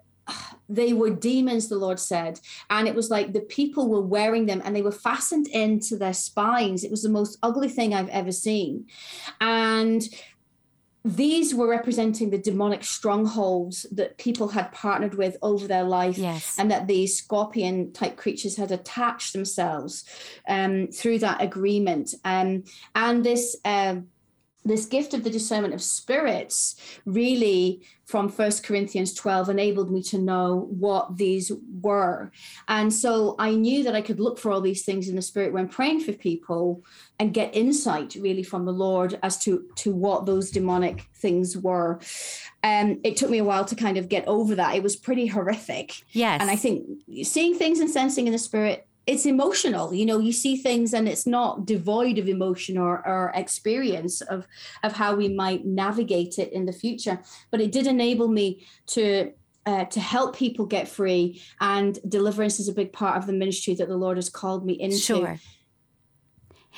[0.69, 2.39] they were demons, the Lord said.
[2.69, 6.13] And it was like the people were wearing them and they were fastened into their
[6.13, 6.83] spines.
[6.83, 8.85] It was the most ugly thing I've ever seen.
[9.41, 10.03] And
[11.05, 16.55] these were representing the demonic strongholds that people had partnered with over their life yes.
[16.57, 20.05] and that these scorpion type creatures had attached themselves
[20.47, 22.63] um, through that agreement um,
[22.95, 24.07] and this um,
[24.65, 30.17] this gift of the discernment of spirits really from First Corinthians 12 enabled me to
[30.17, 32.31] know what these were.
[32.67, 35.53] And so I knew that I could look for all these things in the spirit
[35.53, 36.83] when praying for people
[37.19, 41.99] and get insight really from the Lord as to, to what those demonic things were.
[42.63, 44.75] Um, it took me a while to kind of get over that.
[44.75, 46.03] It was pretty horrific.
[46.11, 46.41] Yes.
[46.41, 46.85] And I think
[47.23, 51.07] seeing things and sensing in the spirit it's emotional you know you see things and
[51.07, 54.47] it's not devoid of emotion or, or experience of
[54.83, 57.19] of how we might navigate it in the future.
[57.51, 59.31] But it did enable me to
[59.65, 63.73] uh, to help people get free and deliverance is a big part of the ministry
[63.75, 64.97] that the lord has called me into.
[64.97, 65.39] Sure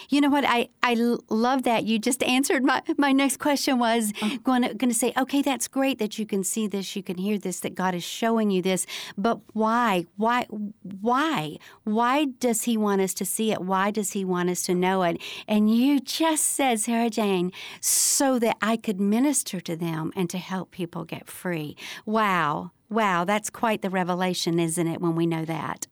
[0.09, 0.45] You know what?
[0.45, 0.95] I, I
[1.29, 1.85] love that.
[1.85, 4.37] You just answered my, my next question was oh.
[4.43, 7.17] going, to, going to say, okay, that's great that you can see this, you can
[7.17, 8.85] hear this, that God is showing you this,
[9.17, 10.05] but why?
[10.17, 10.47] Why?
[10.81, 11.57] Why?
[11.83, 13.61] Why does He want us to see it?
[13.61, 15.21] Why does He want us to know it?
[15.47, 20.37] And you just said, Sarah Jane, so that I could minister to them and to
[20.37, 21.75] help people get free.
[22.05, 22.71] Wow.
[22.87, 25.87] Wow, that's quite the revelation, isn't it, when we know that?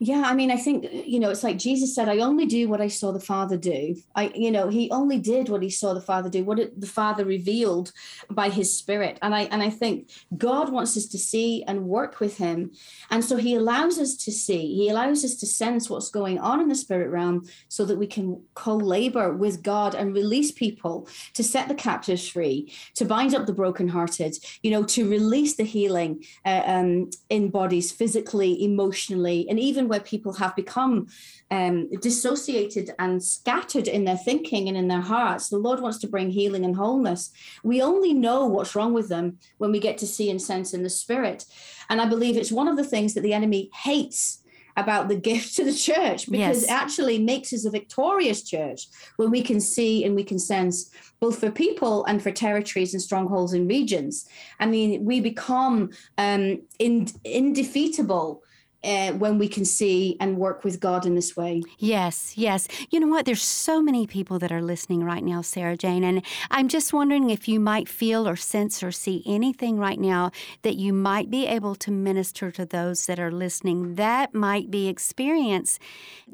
[0.00, 2.80] Yeah, I mean, I think you know, it's like Jesus said, "I only do what
[2.80, 6.00] I saw the Father do." I, you know, he only did what he saw the
[6.00, 7.90] Father do, what the Father revealed
[8.30, 12.20] by His Spirit, and I and I think God wants us to see and work
[12.20, 12.70] with Him,
[13.10, 16.60] and so He allows us to see, He allows us to sense what's going on
[16.60, 21.42] in the spirit realm, so that we can co-labor with God and release people to
[21.42, 26.22] set the captives free, to bind up the brokenhearted, you know, to release the healing
[26.44, 31.08] uh, um, in bodies, physically, emotionally, and even where people have become
[31.50, 35.48] um, dissociated and scattered in their thinking and in their hearts.
[35.48, 37.30] The Lord wants to bring healing and wholeness.
[37.62, 40.82] We only know what's wrong with them when we get to see and sense in
[40.82, 41.44] the spirit.
[41.88, 44.42] And I believe it's one of the things that the enemy hates
[44.78, 46.62] about the gift to the church because yes.
[46.62, 50.90] it actually makes us a victorious church when we can see and we can sense
[51.20, 54.28] both for people and for territories and strongholds and regions.
[54.60, 58.42] I mean, we become um, in, indefeatable
[58.84, 61.62] uh, when we can see and work with God in this way.
[61.78, 62.68] Yes, yes.
[62.90, 63.26] You know what?
[63.26, 67.30] There's so many people that are listening right now, Sarah Jane, and I'm just wondering
[67.30, 70.30] if you might feel or sense or see anything right now
[70.62, 74.88] that you might be able to minister to those that are listening that might be
[74.88, 75.78] experience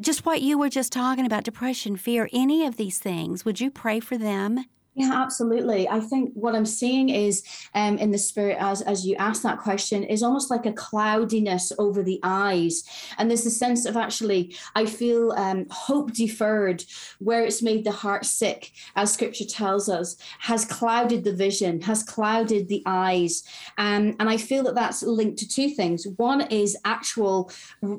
[0.01, 3.45] just what you were just talking about depression, fear, any of these things.
[3.45, 4.65] Would you pray for them?
[4.97, 5.89] Yeah, absolutely.
[5.89, 7.43] I think what I'm seeing is
[7.75, 11.73] um, in the spirit as as you ask that question is almost like a cloudiness
[11.81, 12.85] over the eyes,
[13.19, 16.85] and there's a sense of actually I feel um, hope deferred,
[17.19, 22.05] where it's made the heart sick, as Scripture tells us, has clouded the vision, has
[22.05, 23.43] clouded the eyes,
[23.79, 26.07] um, and I feel that that's linked to two things.
[26.19, 27.51] One is actual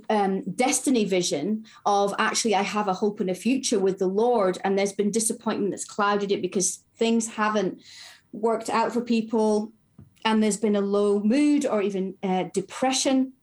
[0.09, 4.59] um, destiny vision of actually I have a hope and a future with the Lord,
[4.63, 7.81] and there's been disappointment that's clouded it because things haven't
[8.31, 9.71] worked out for people
[10.25, 13.33] and there's been a low mood or even uh, depression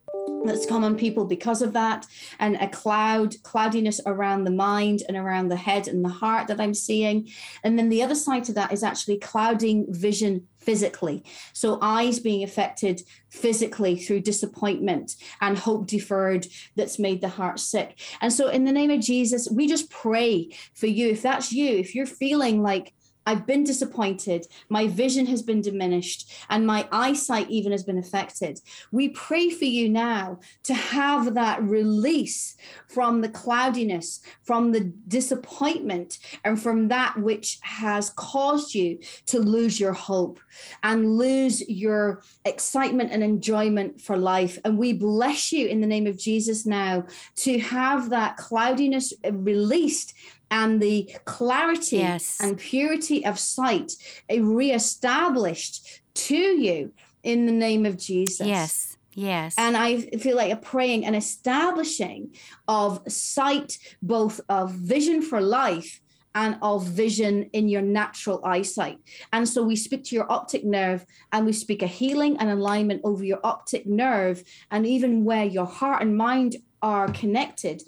[0.44, 2.06] that's come on people because of that
[2.38, 6.60] and a cloud cloudiness around the mind and around the head and the heart that
[6.60, 7.28] i'm seeing.
[7.64, 11.24] And then the other side to that is actually clouding vision physically.
[11.52, 17.98] So eyes being affected physically through disappointment and hope deferred that's made the heart sick.
[18.20, 21.08] And so in the name of jesus we just pray for you.
[21.10, 22.92] If that's you if you're feeling like
[23.26, 24.46] I've been disappointed.
[24.68, 28.60] My vision has been diminished, and my eyesight even has been affected.
[28.90, 32.56] We pray for you now to have that release
[32.88, 39.78] from the cloudiness, from the disappointment, and from that which has caused you to lose
[39.78, 40.40] your hope
[40.82, 44.58] and lose your excitement and enjoyment for life.
[44.64, 47.04] And we bless you in the name of Jesus now
[47.36, 50.14] to have that cloudiness released
[50.52, 52.38] and the clarity yes.
[52.40, 53.92] and purity of sight
[54.30, 58.46] reestablished to you in the name of Jesus.
[58.46, 58.96] Yes.
[59.14, 59.54] Yes.
[59.58, 62.34] And I feel like a praying and establishing
[62.68, 66.00] of sight, both of vision for life
[66.34, 68.98] and of vision in your natural eyesight.
[69.32, 73.02] And so we speak to your optic nerve and we speak a healing and alignment
[73.04, 77.82] over your optic nerve and even where your heart and mind are connected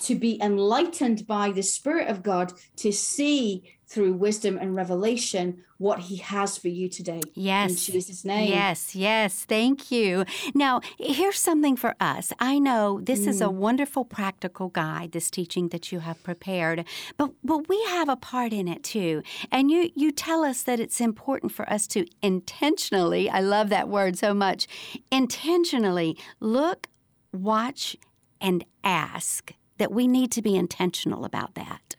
[0.00, 6.00] to be enlightened by the Spirit of God to see through wisdom and revelation what
[6.00, 7.22] he has for you today.
[7.34, 7.70] Yes.
[7.70, 8.50] In Jesus' name.
[8.50, 9.44] Yes, yes.
[9.44, 10.24] Thank you.
[10.54, 12.32] Now, here's something for us.
[12.38, 13.28] I know this mm.
[13.28, 13.54] is a mm.
[13.54, 16.84] wonderful practical guide, this teaching that you have prepared,
[17.16, 19.22] but but we have a part in it too.
[19.50, 23.88] And you you tell us that it's important for us to intentionally, I love that
[23.88, 24.66] word so much,
[25.10, 26.88] intentionally look,
[27.32, 27.96] watch,
[28.40, 31.96] and ask that we need to be intentional about that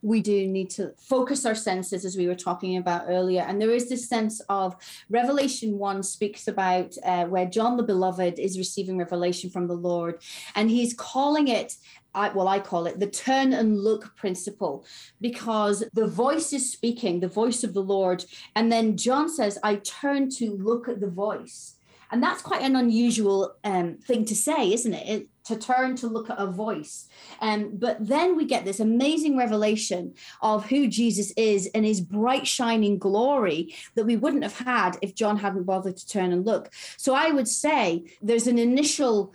[0.00, 3.70] we do need to focus our senses as we were talking about earlier and there
[3.70, 4.76] is this sense of
[5.10, 10.20] revelation 1 speaks about uh, where john the beloved is receiving revelation from the lord
[10.54, 11.74] and he's calling it
[12.14, 14.84] I, well, I call it the turn and look principle
[15.20, 18.24] because the voice is speaking, the voice of the Lord.
[18.56, 21.76] And then John says, I turn to look at the voice.
[22.10, 25.08] And that's quite an unusual um, thing to say, isn't it?
[25.08, 25.28] it?
[25.48, 27.08] To turn to look at a voice.
[27.40, 32.46] Um, but then we get this amazing revelation of who Jesus is and his bright,
[32.46, 36.70] shining glory that we wouldn't have had if John hadn't bothered to turn and look.
[36.98, 39.32] So I would say there's an initial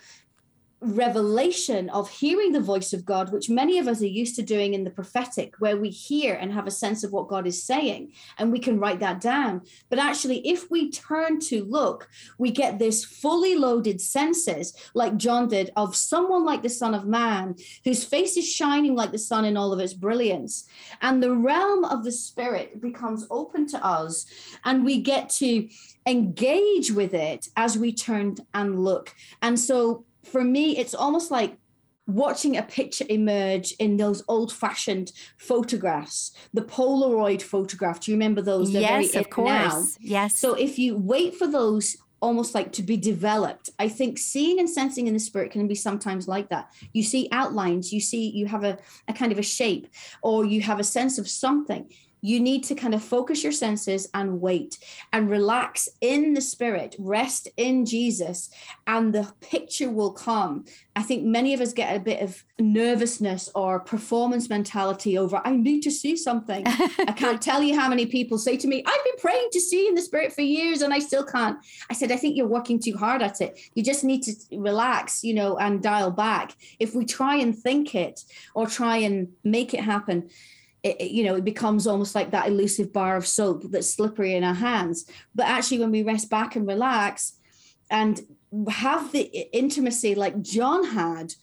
[0.84, 4.74] revelation of hearing the voice of God, which many of us are used to doing
[4.74, 8.12] in the prophetic, where we hear and have a sense of what God is saying,
[8.38, 9.62] and we can write that down.
[9.89, 15.48] But actually, if we turn to look, we get this fully loaded senses, like John
[15.48, 19.46] did, of someone like the Son of Man, whose face is shining like the sun
[19.46, 20.67] in all of its brilliance.
[21.02, 24.25] And the realm of the Spirit becomes open to us,
[24.65, 25.67] and we get to
[26.06, 29.15] engage with it as we turn and look.
[29.42, 31.58] And so for me, it's almost like
[32.06, 38.02] watching a picture emerge in those old-fashioned photographs, the Polaroid photograph.
[38.02, 38.74] Do you remember those?
[38.74, 39.48] They're yes, of course.
[39.48, 39.84] Now.
[40.00, 40.38] Yes.
[40.38, 43.69] So if you wait for those almost like to be developed.
[43.80, 46.71] I think seeing and sensing in the spirit can be sometimes like that.
[46.94, 48.78] You see outlines, you see you have a,
[49.10, 49.90] a kind of a shape,
[50.21, 51.92] or you have a sense of something
[52.24, 54.80] you need to kind of focus your senses and wait
[55.12, 58.50] and relax in the spirit, rest in Jesus,
[58.88, 60.63] and the picture will come.
[60.96, 65.52] I think many of us get a bit of nervousness or performance mentality over, I
[65.52, 66.63] need to see something.
[66.65, 69.90] I can't tell you how many people say to me, I've been praying to see
[69.90, 71.58] in the spirit for years and I still can't.
[71.90, 73.60] I said, I think you're working too hard at it.
[73.76, 76.56] You just need to relax, you know, and dial back.
[76.80, 78.24] If we try and think it
[78.56, 80.30] or try and make it happen,
[80.84, 84.44] it, you know, it becomes almost like that elusive bar of soap that's slippery in
[84.44, 85.06] our hands.
[85.34, 87.34] But actually, when we rest back and relax
[87.90, 88.21] and
[88.69, 89.21] have the
[89.58, 91.34] intimacy like John had,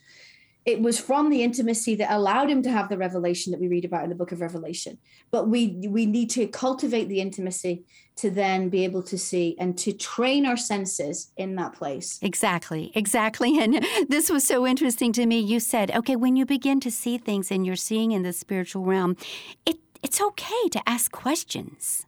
[0.67, 3.85] it was from the intimacy that allowed him to have the revelation that we read
[3.85, 4.99] about in the book of revelation.
[5.31, 7.85] But we we need to cultivate the intimacy
[8.17, 12.19] to then be able to see and to train our senses in that place.
[12.23, 13.59] Exactly exactly.
[13.61, 15.39] And this was so interesting to me.
[15.41, 18.85] You said okay when you begin to see things and you're seeing in the spiritual
[18.85, 19.17] realm
[19.67, 22.07] it it's okay to ask questions.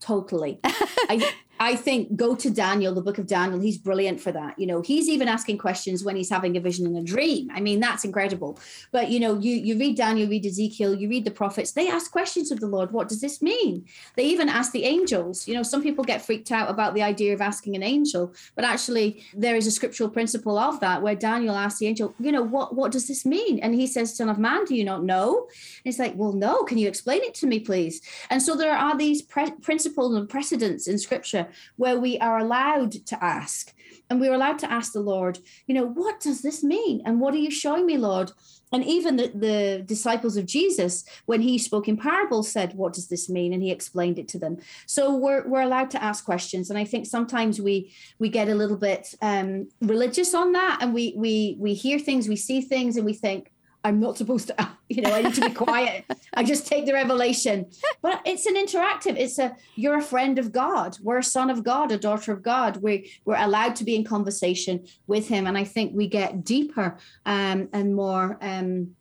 [0.00, 0.60] Totally.
[0.64, 3.60] I, I think go to Daniel, the book of Daniel.
[3.60, 4.58] He's brilliant for that.
[4.58, 7.50] You know, he's even asking questions when he's having a vision in a dream.
[7.52, 8.58] I mean, that's incredible.
[8.92, 11.72] But you know, you you read Daniel, read Ezekiel, you read the prophets.
[11.72, 12.92] They ask questions of the Lord.
[12.92, 13.86] What does this mean?
[14.16, 15.48] They even ask the angels.
[15.48, 18.64] You know, some people get freaked out about the idea of asking an angel, but
[18.64, 22.42] actually, there is a scriptural principle of that where Daniel asks the angel, you know,
[22.42, 23.58] what what does this mean?
[23.60, 26.62] And he says, "Son of man, do you not know?" And he's like, "Well, no.
[26.64, 28.00] Can you explain it to me, please?"
[28.30, 32.92] And so there are these pre- principles and precedents in Scripture where we are allowed
[33.06, 33.72] to ask.
[34.10, 37.02] And we're allowed to ask the Lord, you know, what does this mean?
[37.04, 38.32] And what are you showing me, Lord?
[38.72, 43.08] And even the, the disciples of Jesus, when he spoke in parables, said, What does
[43.08, 43.52] this mean?
[43.52, 44.58] And he explained it to them.
[44.86, 46.68] So we're, we're allowed to ask questions.
[46.68, 50.92] And I think sometimes we we get a little bit um, religious on that and
[50.92, 53.52] we we we hear things, we see things, and we think,
[53.84, 56.04] I'm not supposed to, you know, I need to be quiet.
[56.34, 57.70] I just take the revelation.
[58.02, 59.16] But it's an interactive.
[59.16, 60.98] It's a you're a friend of God.
[61.02, 62.78] We're a son of God, a daughter of God.
[62.78, 66.98] We we're allowed to be in conversation with Him, and I think we get deeper
[67.26, 68.38] um, and more.
[68.40, 68.94] Um,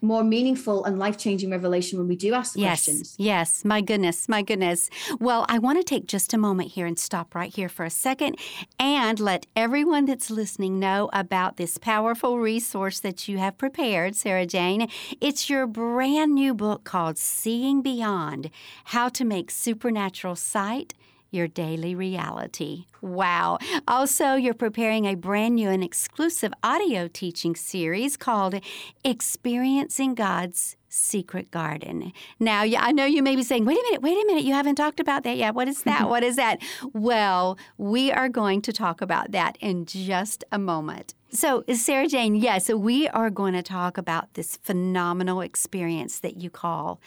[0.00, 3.14] more meaningful and life changing revelation when we do ask the yes, questions.
[3.18, 4.90] Yes, my goodness, my goodness.
[5.18, 7.90] Well, I want to take just a moment here and stop right here for a
[7.90, 8.36] second
[8.78, 14.46] and let everyone that's listening know about this powerful resource that you have prepared, Sarah
[14.46, 14.88] Jane.
[15.20, 18.50] It's your brand new book called Seeing Beyond
[18.84, 20.94] How to Make Supernatural Sight
[21.30, 22.86] your daily reality.
[23.00, 23.58] Wow.
[23.86, 28.60] Also, you're preparing a brand new and exclusive audio teaching series called
[29.04, 32.12] Experiencing God's Secret Garden.
[32.38, 34.74] Now, I know you may be saying, wait a minute, wait a minute, you haven't
[34.74, 35.54] talked about that yet.
[35.54, 36.08] What is that?
[36.08, 36.60] what is that?
[36.92, 41.14] Well, we are going to talk about that in just a moment.
[41.32, 46.36] So, Sarah Jane, yes, so we are going to talk about this phenomenal experience that
[46.36, 47.00] you call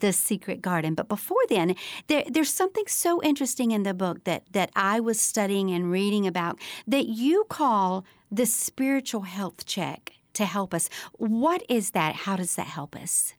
[0.00, 0.94] the secret garden.
[0.94, 1.74] But before then,
[2.06, 6.26] there, there's something so interesting in the book that, that I was studying and reading
[6.26, 10.88] about that you call the spiritual health check to help us.
[11.14, 12.14] What is that?
[12.14, 13.34] How does that help us?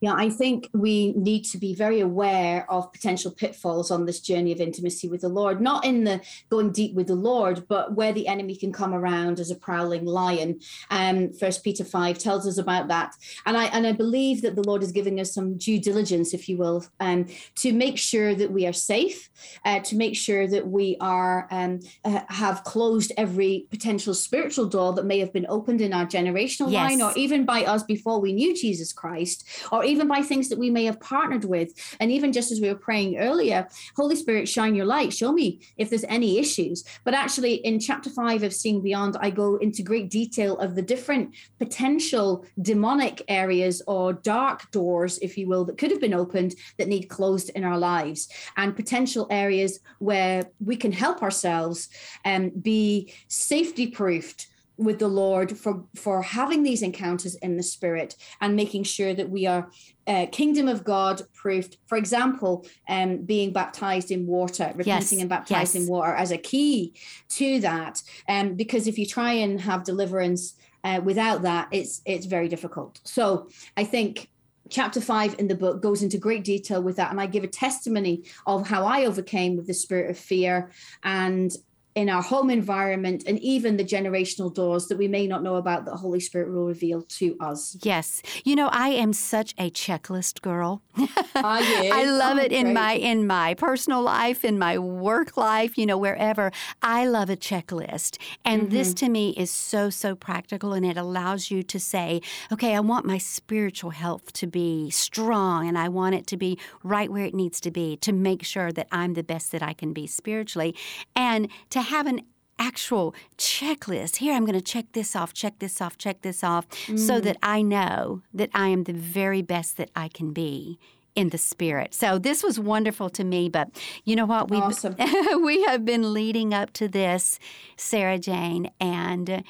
[0.00, 4.52] Yeah, I think we need to be very aware of potential pitfalls on this journey
[4.52, 6.20] of intimacy with the Lord, not in the
[6.50, 10.04] going deep with the Lord, but where the enemy can come around as a prowling
[10.04, 10.60] lion.
[10.90, 13.14] Um, First Peter 5 tells us about that.
[13.44, 16.48] And I and I believe that the Lord is giving us some due diligence, if
[16.48, 17.26] you will, um,
[17.56, 19.28] to make sure that we are safe,
[19.64, 24.92] uh, to make sure that we are um, uh, have closed every potential spiritual door
[24.92, 26.90] that may have been opened in our generational yes.
[26.90, 30.58] line or even by us before we knew Jesus Christ, or even by things that
[30.58, 31.72] we may have partnered with.
[32.00, 35.60] And even just as we were praying earlier, Holy Spirit, shine your light, show me
[35.76, 36.84] if there's any issues.
[37.04, 40.82] But actually, in chapter five of Seeing Beyond, I go into great detail of the
[40.82, 46.54] different potential demonic areas or dark doors, if you will, that could have been opened
[46.76, 51.88] that need closed in our lives, and potential areas where we can help ourselves
[52.24, 54.48] and um, be safety proofed
[54.78, 59.28] with the Lord for for having these encounters in the Spirit and making sure that
[59.28, 59.70] we are
[60.06, 61.76] uh, kingdom of God proofed.
[61.86, 65.20] For example, um, being baptized in water, repenting yes.
[65.20, 65.84] and baptized yes.
[65.84, 66.94] in water as a key
[67.30, 68.02] to that.
[68.28, 70.54] Um, because if you try and have deliverance
[70.84, 73.00] uh, without that, it's it's very difficult.
[73.04, 74.30] So I think
[74.70, 77.48] chapter five in the book goes into great detail with that and i give a
[77.48, 80.70] testimony of how i overcame with the spirit of fear
[81.04, 81.56] and
[81.94, 85.84] in our home environment and even the generational doors that we may not know about
[85.84, 87.76] that Holy Spirit will reveal to us.
[87.82, 88.22] Yes.
[88.44, 90.82] You know, I am such a checklist girl.
[91.34, 92.74] I love oh, it in great.
[92.74, 96.52] my in my personal life, in my work life, you know, wherever.
[96.82, 98.18] I love a checklist.
[98.44, 98.70] And mm-hmm.
[98.70, 102.20] this to me is so so practical and it allows you to say,
[102.52, 106.58] okay, I want my spiritual health to be strong and I want it to be
[106.84, 109.72] right where it needs to be to make sure that I'm the best that I
[109.72, 110.74] can be spiritually
[111.16, 112.22] and to have an
[112.58, 114.16] actual checklist.
[114.16, 116.98] Here, I'm going to check this off, check this off, check this off, mm.
[116.98, 120.78] so that I know that I am the very best that I can be
[121.14, 121.94] in the spirit.
[121.94, 123.48] So this was wonderful to me.
[123.48, 123.70] But
[124.04, 124.50] you know what?
[124.50, 124.94] We awesome.
[125.42, 127.38] we have been leading up to this,
[127.76, 129.42] Sarah Jane, and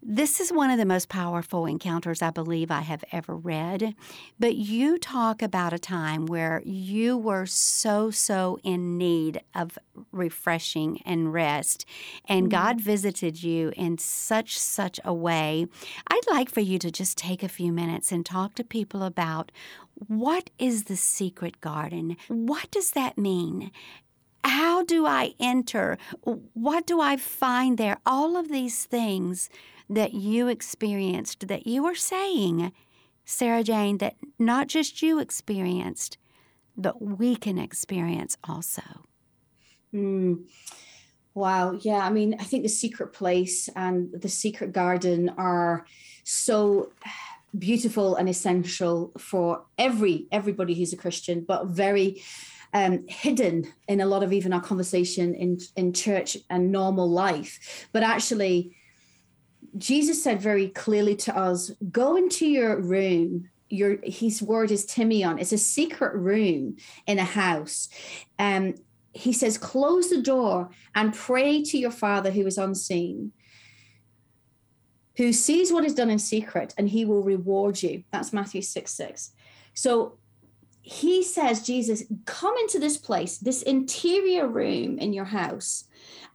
[0.00, 3.94] this is one of the most powerful encounters I believe I have ever read.
[4.38, 9.76] But you talk about a time where you were so, so in need of
[10.12, 11.84] refreshing and rest,
[12.28, 12.50] and mm-hmm.
[12.50, 15.66] God visited you in such, such a way.
[16.08, 19.50] I'd like for you to just take a few minutes and talk to people about
[20.06, 22.16] what is the secret garden?
[22.28, 23.72] What does that mean?
[24.44, 25.98] How do I enter?
[26.22, 27.98] What do I find there?
[28.06, 29.50] All of these things
[29.88, 32.72] that you experienced, that you are saying,
[33.24, 36.18] Sarah Jane, that not just you experienced,
[36.76, 38.82] but we can experience also.
[39.92, 40.44] Mm.
[41.34, 41.78] Wow.
[41.80, 41.98] Yeah.
[41.98, 45.86] I mean, I think the secret place and the secret garden are
[46.24, 46.92] so
[47.56, 52.22] beautiful and essential for every everybody who's a Christian, but very
[52.74, 57.88] um, hidden in a lot of even our conversation in in church and normal life.
[57.92, 58.76] But actually,
[59.78, 63.48] Jesus said very clearly to us, go into your room.
[63.70, 65.40] Your his word is tameion.
[65.40, 66.76] It's a secret room
[67.06, 67.88] in a house.
[68.38, 68.74] Um,
[69.12, 73.32] he says, close the door and pray to your father who is unseen,
[75.16, 78.04] who sees what is done in secret, and he will reward you.
[78.12, 79.32] That's Matthew 6 6.
[79.74, 80.18] So
[80.82, 85.84] he says, Jesus, come into this place, this interior room in your house,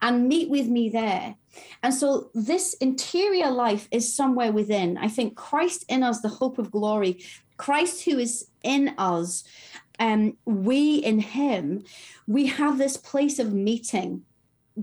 [0.02, 1.36] and meet with me there.
[1.82, 4.98] And so this interior life is somewhere within.
[4.98, 7.24] I think Christ in us, the hope of glory,
[7.56, 9.44] Christ who is in us,
[9.98, 11.84] um, we in him,
[12.26, 14.24] we have this place of meeting.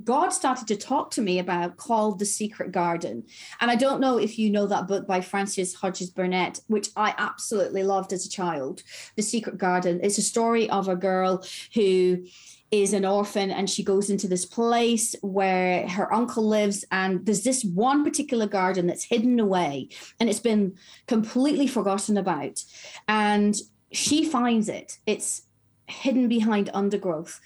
[0.05, 3.26] God started to talk to me about called The Secret Garden.
[3.59, 7.14] And I don't know if you know that book by Frances Hodgson Burnett, which I
[7.18, 8.84] absolutely loved as a child.
[9.18, 9.99] The Secret Garden.
[10.01, 11.43] It's a story of a girl
[11.74, 12.24] who
[12.72, 17.44] is an orphan and she goes into this place where her uncle lives and there's
[17.44, 20.74] this one particular garden that's hidden away and it's been
[21.06, 22.64] completely forgotten about.
[23.10, 23.56] And
[23.92, 25.00] she finds it.
[25.06, 25.44] It's
[25.86, 27.42] hidden behind undergrowth.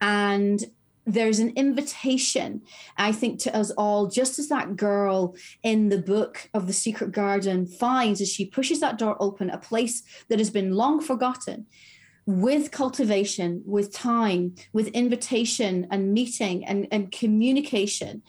[0.00, 0.64] And
[1.04, 2.62] there's an invitation,
[2.96, 7.12] I think, to us all, just as that girl in the book of the secret
[7.12, 11.66] garden finds as she pushes that door open, a place that has been long forgotten
[12.28, 18.22] with cultivation, with time, with invitation and meeting and, and communication.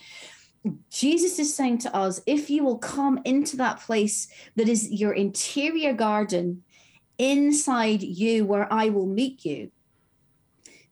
[0.89, 5.11] Jesus is saying to us, if you will come into that place that is your
[5.11, 6.63] interior garden
[7.17, 9.69] inside you, where I will meet you,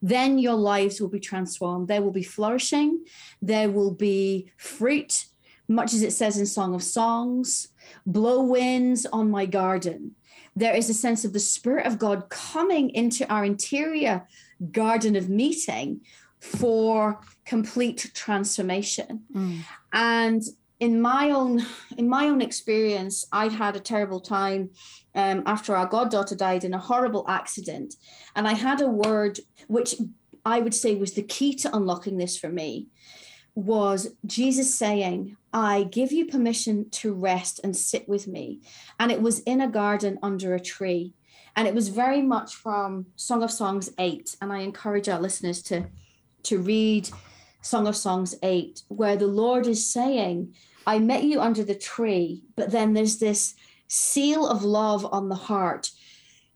[0.01, 1.87] then your lives will be transformed.
[1.87, 3.05] There will be flourishing,
[3.41, 5.27] there will be fruit,
[5.69, 7.69] much as it says in Song of Songs
[8.05, 10.16] blow winds on my garden
[10.59, 14.27] there is a sense of the Spirit of God coming into our interior
[14.71, 16.01] garden of meeting
[16.39, 19.21] for complete transformation.
[19.33, 19.59] Mm.
[19.93, 20.41] And
[20.79, 21.63] in my own
[21.97, 24.71] in my own experience, I'd had a terrible time
[25.13, 27.95] um, after our goddaughter died in a horrible accident,
[28.35, 29.95] and I had a word which
[30.45, 32.87] I would say was the key to unlocking this for me
[33.57, 38.61] was Jesus saying, I give you permission to rest and sit with me.
[38.99, 41.15] And it was in a garden under a tree.
[41.55, 44.35] And it was very much from Song of Songs 8.
[44.41, 45.87] And I encourage our listeners to,
[46.43, 47.09] to read
[47.63, 50.53] Song of Songs 8, where the Lord is saying,
[50.85, 53.55] I met you under the tree, but then there's this
[53.87, 55.89] seal of love on the heart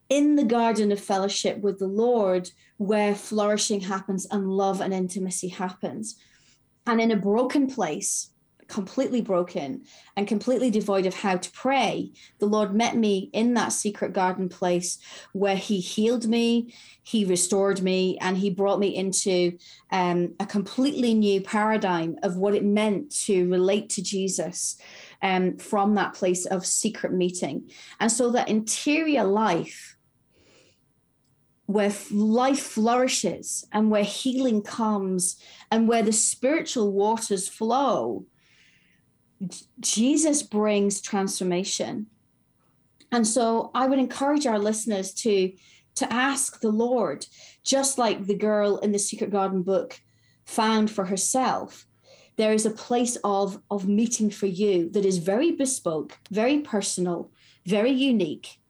[0.07, 5.47] in the garden of fellowship with the Lord, where flourishing happens and love and intimacy
[5.47, 6.19] happens
[6.85, 8.31] and in a broken place,
[8.71, 9.83] completely broken
[10.15, 14.47] and completely devoid of how to pray, the Lord met me in that secret garden
[14.47, 14.97] place
[15.33, 16.73] where He healed me,
[17.03, 19.57] He restored me, and He brought me into
[19.91, 24.77] um, a completely new paradigm of what it meant to relate to Jesus
[25.21, 27.69] um, from that place of secret meeting.
[27.99, 29.90] And so that interior life,
[31.73, 35.37] where life flourishes and where healing comes
[35.69, 38.25] and where the spiritual waters flow,
[39.79, 42.07] Jesus brings transformation.
[43.11, 45.53] And so I would encourage our listeners to
[45.93, 47.25] to ask the Lord,
[47.65, 49.99] just like the girl in the Secret Garden book
[50.45, 51.85] found for herself,
[52.37, 57.31] there is a place of of meeting for you that is very bespoke, very personal,
[57.65, 58.60] very unique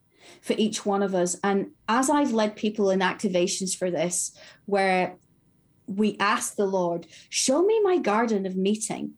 [0.42, 1.36] for each one of us.
[1.44, 5.18] And as I've led people in activations for this, where
[5.88, 9.14] we ask the Lord, show me my garden of meeting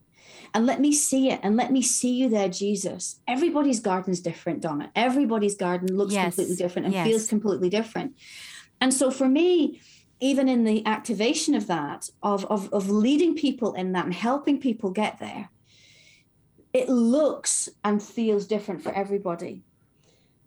[0.54, 3.20] and let me see it and let me see you there, Jesus.
[3.28, 4.92] Everybody's garden is different, Donna.
[4.96, 6.36] Everybody's garden looks yes.
[6.36, 7.08] completely different and yes.
[7.08, 8.16] feels completely different.
[8.80, 9.82] And so for me,
[10.20, 14.60] even in the activation of that, of, of, of leading people in that and helping
[14.60, 15.50] people get there,
[16.72, 19.64] it looks and feels different for everybody.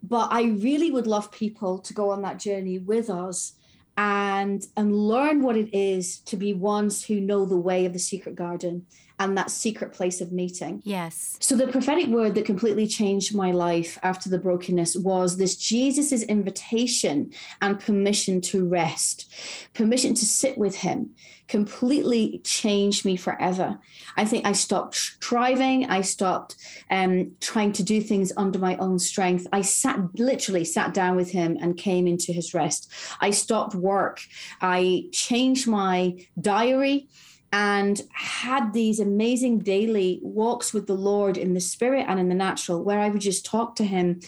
[0.03, 3.53] But I really would love people to go on that journey with us
[3.97, 7.99] and and learn what it is to be ones who know the way of the
[7.99, 8.85] secret garden
[9.19, 10.81] and that secret place of meeting.
[10.83, 11.37] Yes.
[11.39, 16.23] So the prophetic word that completely changed my life after the brokenness was this Jesus's
[16.23, 19.31] invitation and permission to rest,
[19.73, 21.11] permission to sit with him
[21.47, 23.79] completely changed me forever.
[24.17, 25.89] I think I stopped striving.
[25.89, 26.55] I stopped
[26.91, 29.47] um, trying to do things under my own strength.
[29.53, 32.91] I sat literally sat down with him and came into his rest.
[33.21, 34.21] I stopped work.
[34.61, 37.07] I changed my diary
[37.53, 42.35] and had these amazing daily walks with the Lord in the spirit and in the
[42.35, 44.19] natural, where I would just talk to Him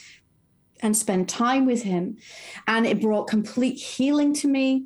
[0.82, 2.18] and spend time with Him.
[2.68, 4.86] And it brought complete healing to me.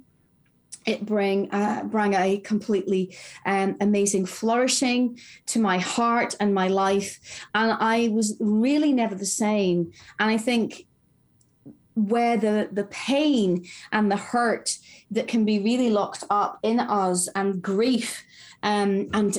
[0.86, 3.16] It bring uh, bring a completely
[3.46, 7.20] um, amazing flourishing to my heart and my life,
[7.56, 9.94] and I was really never the same.
[10.20, 10.86] And I think
[11.96, 14.78] where the the pain and the hurt
[15.12, 18.24] that can be really locked up in us and grief
[18.64, 19.38] um, and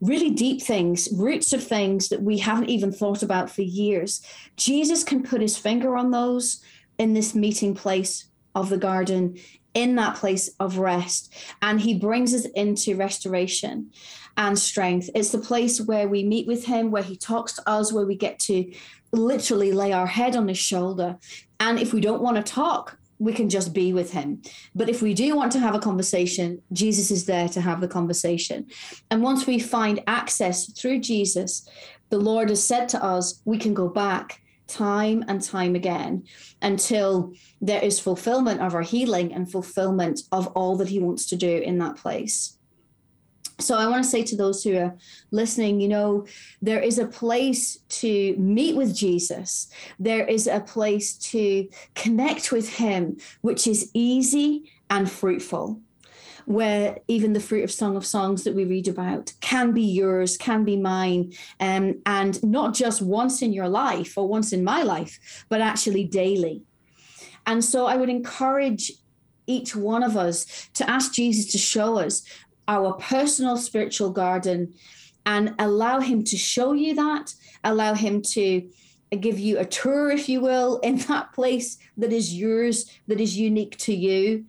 [0.00, 4.22] really deep things roots of things that we haven't even thought about for years.
[4.56, 6.62] Jesus can put his finger on those
[6.98, 9.36] in this meeting place of the garden
[9.74, 13.90] in that place of rest and he brings us into restoration
[14.38, 15.10] and strength.
[15.14, 18.16] It's the place where we meet with him where he talks to us where we
[18.16, 18.72] get to
[19.16, 21.18] literally lay our head on his shoulder
[21.60, 24.42] and if we don't want to talk, we can just be with him.
[24.74, 27.88] But if we do want to have a conversation, Jesus is there to have the
[27.88, 28.66] conversation.
[29.10, 31.66] And once we find access through Jesus,
[32.10, 36.24] the Lord has said to us, we can go back time and time again
[36.60, 41.36] until there is fulfillment of our healing and fulfillment of all that he wants to
[41.36, 42.55] do in that place
[43.58, 44.94] so I want to say to those who are
[45.30, 46.26] listening, you know,
[46.60, 49.68] there is a place to meet with Jesus.
[49.98, 55.80] There is a place to connect with him, which is easy and fruitful.
[56.44, 60.36] Where even the fruit of Song of Songs that we read about can be yours,
[60.36, 64.82] can be mine, um, and not just once in your life or once in my
[64.82, 66.62] life, but actually daily.
[67.46, 68.92] And so I would encourage
[69.46, 72.22] each one of us to ask Jesus to show us
[72.68, 74.74] our personal spiritual garden
[75.24, 78.68] and allow him to show you that, allow him to
[79.20, 83.36] give you a tour, if you will, in that place that is yours, that is
[83.36, 84.44] unique to you.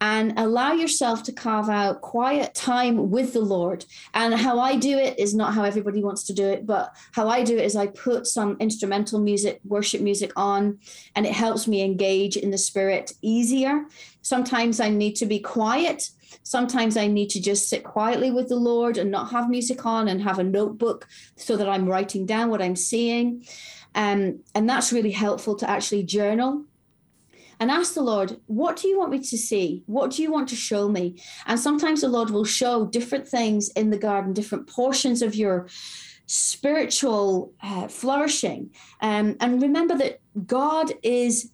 [0.00, 3.84] And allow yourself to carve out quiet time with the Lord.
[4.14, 7.28] And how I do it is not how everybody wants to do it, but how
[7.28, 10.80] I do it is I put some instrumental music, worship music on,
[11.14, 13.84] and it helps me engage in the spirit easier.
[14.22, 16.10] Sometimes I need to be quiet
[16.42, 20.08] Sometimes I need to just sit quietly with the Lord and not have music on
[20.08, 23.44] and have a notebook so that I'm writing down what I'm seeing.
[23.94, 26.64] Um, and that's really helpful to actually journal
[27.62, 29.84] and ask the Lord, what do you want me to see?
[29.86, 31.22] What do you want to show me?
[31.46, 35.68] And sometimes the Lord will show different things in the garden, different portions of your
[36.26, 38.70] spiritual uh, flourishing.
[39.00, 41.51] Um, and remember that God is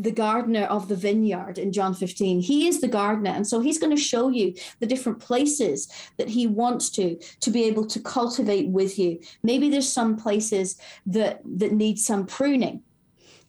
[0.00, 2.40] the gardener of the vineyard in John 15.
[2.40, 3.30] He is the gardener.
[3.30, 7.50] And so he's going to show you the different places that he wants to, to
[7.50, 9.20] be able to cultivate with you.
[9.42, 12.82] Maybe there's some places that, that need some pruning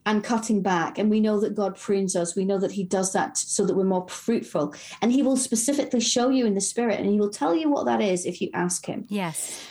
[0.06, 0.98] and cutting back.
[0.98, 2.36] And we know that God prunes us.
[2.36, 4.74] We know that He does that so that we're more fruitful.
[5.02, 7.86] And He will specifically show you in the Spirit and He will tell you what
[7.86, 9.06] that is if you ask Him.
[9.10, 9.64] Yes.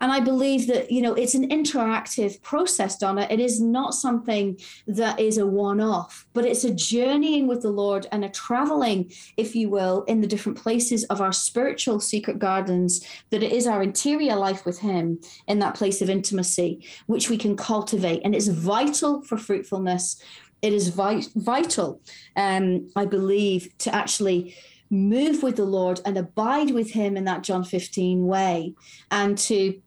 [0.00, 3.26] And I believe that, you know, it's an interactive process, Donna.
[3.30, 7.70] It is not something that is a one off, but it's a journeying with the
[7.70, 12.38] Lord and a traveling, if you will, in the different places of our spiritual secret
[12.38, 17.30] gardens, that it is our interior life with Him in that place of intimacy, which
[17.30, 18.20] we can cultivate.
[18.24, 20.22] And it's vital for fruitfulness.
[20.60, 22.00] It is vi- vital,
[22.36, 24.54] um, I believe, to actually
[24.90, 28.74] move with the Lord and abide with Him in that John 15 way
[29.10, 29.80] and to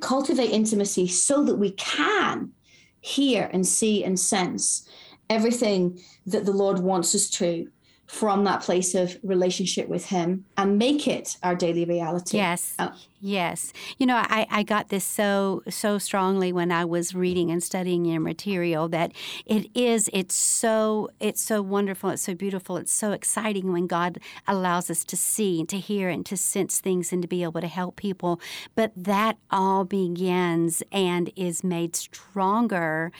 [0.00, 2.52] cultivate intimacy so that we can
[3.00, 4.88] hear and see and sense
[5.30, 7.70] everything that the Lord wants us to
[8.08, 12.38] from that place of relationship with him and make it our daily reality.
[12.38, 12.74] Yes.
[12.78, 12.88] Uh,
[13.20, 13.72] yes.
[13.98, 18.04] You know I, I got this so so strongly when i was reading and studying
[18.04, 19.12] your material that
[19.44, 24.18] it is it's so it's so wonderful it's so beautiful it's so exciting when god
[24.46, 27.60] allows us to see and to hear and to sense things and to be able
[27.60, 28.40] to help people.
[28.74, 33.12] But that all begins and is made stronger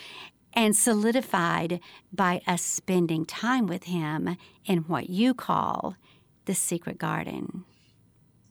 [0.59, 1.79] and solidified
[2.13, 5.95] by us spending time with Him in what you call
[6.47, 7.65] the secret garden.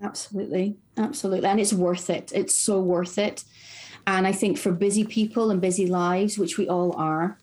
[0.02, 0.78] Absolutely.
[0.96, 1.50] Absolutely.
[1.50, 2.32] And it's worth it.
[2.34, 3.44] It's so worth it.
[4.06, 7.38] And I think for busy people and busy lives, which we all are,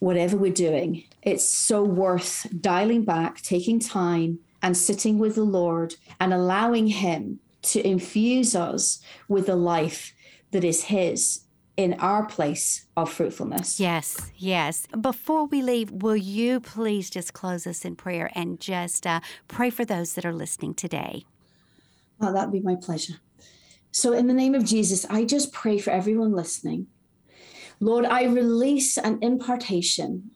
[0.00, 5.94] whatever we're doing, it's so worth dialing back, taking time, and sitting with the Lord
[6.18, 10.12] and allowing Him to infuse us with a life
[10.50, 11.42] that is His
[11.80, 13.80] in our place of fruitfulness.
[13.80, 14.86] Yes, yes.
[15.00, 19.70] Before we leave, will you please just close us in prayer and just uh, pray
[19.70, 21.24] for those that are listening today?
[22.18, 23.14] Well, that'd be my pleasure.
[23.92, 26.88] So, in the name of Jesus, I just pray for everyone listening.
[27.80, 30.32] Lord, I release an impartation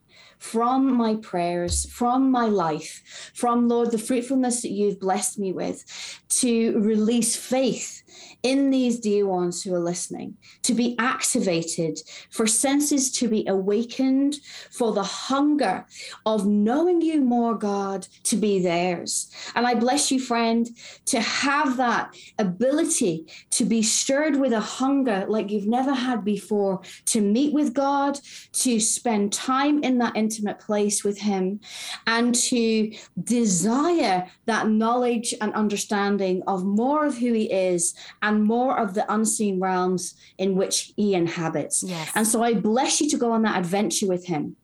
[0.50, 5.82] from my prayers, from my life, from Lord, the fruitfulness that you've blessed me with,
[6.28, 8.02] to release faith
[8.42, 11.98] in these dear ones who are listening, to be activated,
[12.30, 14.36] for senses to be awakened,
[14.70, 15.86] for the hunger
[16.26, 19.32] of knowing you more, God, to be theirs.
[19.54, 20.68] And I bless you, friend,
[21.06, 26.82] to have that ability to be stirred with a hunger like you've never had before,
[27.06, 28.20] to meet with God,
[28.52, 31.60] to spend time in that intimate place with Him,
[32.06, 38.78] and to desire that knowledge and understanding of more of who He is and more
[38.78, 41.82] of the unseen realms in which he inhabits.
[41.82, 42.10] Yes.
[42.14, 44.56] And so I bless you to go on that adventure with him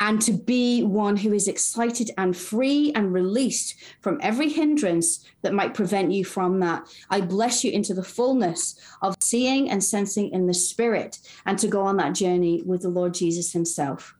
[0.00, 5.54] and to be one who is excited and free and released from every hindrance that
[5.54, 6.88] might prevent you from that.
[7.10, 11.68] I bless you into the fullness of seeing and sensing in the spirit and to
[11.68, 14.16] go on that journey with the Lord Jesus himself.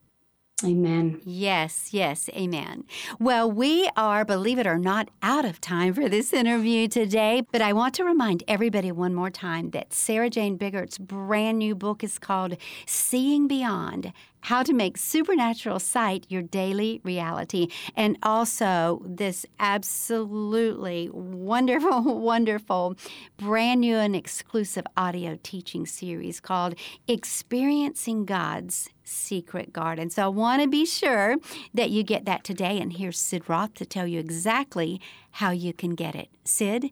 [0.64, 1.20] Amen.
[1.24, 2.84] Yes, yes, amen.
[3.18, 7.62] Well, we are, believe it or not, out of time for this interview today, but
[7.62, 12.04] I want to remind everybody one more time that Sarah Jane Biggart's brand new book
[12.04, 12.56] is called
[12.86, 14.12] Seeing Beyond
[14.42, 22.96] how to make supernatural sight your daily reality, and also this absolutely wonderful, wonderful,
[23.36, 26.74] brand new and exclusive audio teaching series called
[27.08, 30.10] Experiencing God's Secret Garden.
[30.10, 31.36] So I want to be sure
[31.74, 35.00] that you get that today, and here's Sid Roth to tell you exactly
[35.32, 36.28] how you can get it.
[36.44, 36.90] Sid?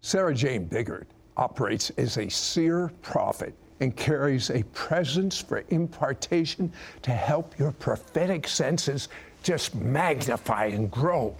[0.00, 1.06] Sarah Jane Biggart
[1.36, 6.72] operates as a seer prophet and carries a presence for impartation
[7.02, 9.08] to help your prophetic senses
[9.42, 11.36] just magnify and grow.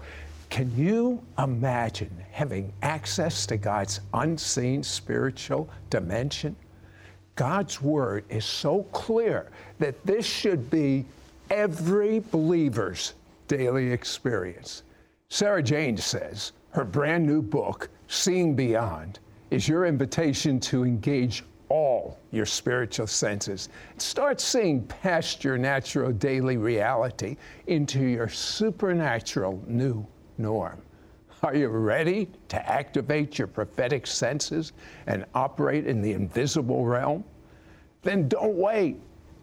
[0.51, 6.57] Can you imagine having access to God's unseen spiritual dimension?
[7.34, 11.05] God's word is so clear that this should be
[11.51, 13.14] every believer's
[13.47, 14.82] daily experience.
[15.28, 19.18] Sarah Jane says her brand new book, Seeing Beyond,
[19.51, 23.69] is your invitation to engage all your spiritual senses.
[23.99, 30.07] Start seeing past your natural daily reality into your supernatural new
[30.39, 30.81] norm.
[31.43, 34.73] Are you ready to activate your prophetic senses
[35.07, 37.25] and operate in the invisible realm?
[38.03, 39.01] Then don't wait.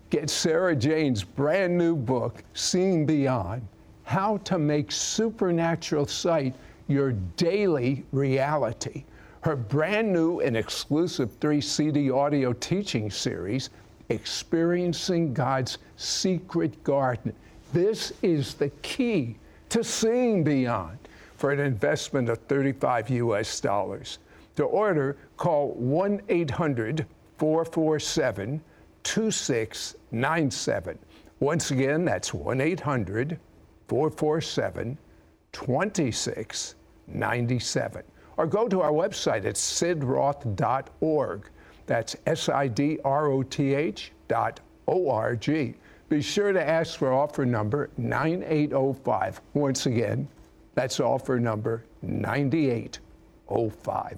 [0.09, 3.67] Get Sarah Jane's brand new book, Seeing Beyond
[4.03, 6.53] How to Make Supernatural Sight
[6.87, 9.05] Your Daily Reality
[9.45, 13.69] her brand new and exclusive three CD audio teaching series,
[14.09, 17.31] Experiencing God's Secret Garden.
[17.71, 19.35] This is the key
[19.69, 20.97] to seeing beyond
[21.37, 24.17] for an investment of 35 US dollars.
[24.55, 27.05] To order, call 1 800
[27.37, 28.59] 447
[29.03, 30.97] 2697.
[31.39, 33.39] Once again, that's 1 800
[33.89, 34.97] 447
[35.51, 38.03] 2697
[38.37, 41.49] or go to our website at sidroth.org.
[41.85, 45.75] That's S I D R O T H dot O R G.
[46.09, 49.41] Be sure to ask for offer number 9805.
[49.53, 50.27] Once again,
[50.75, 54.17] that's offer number 9805.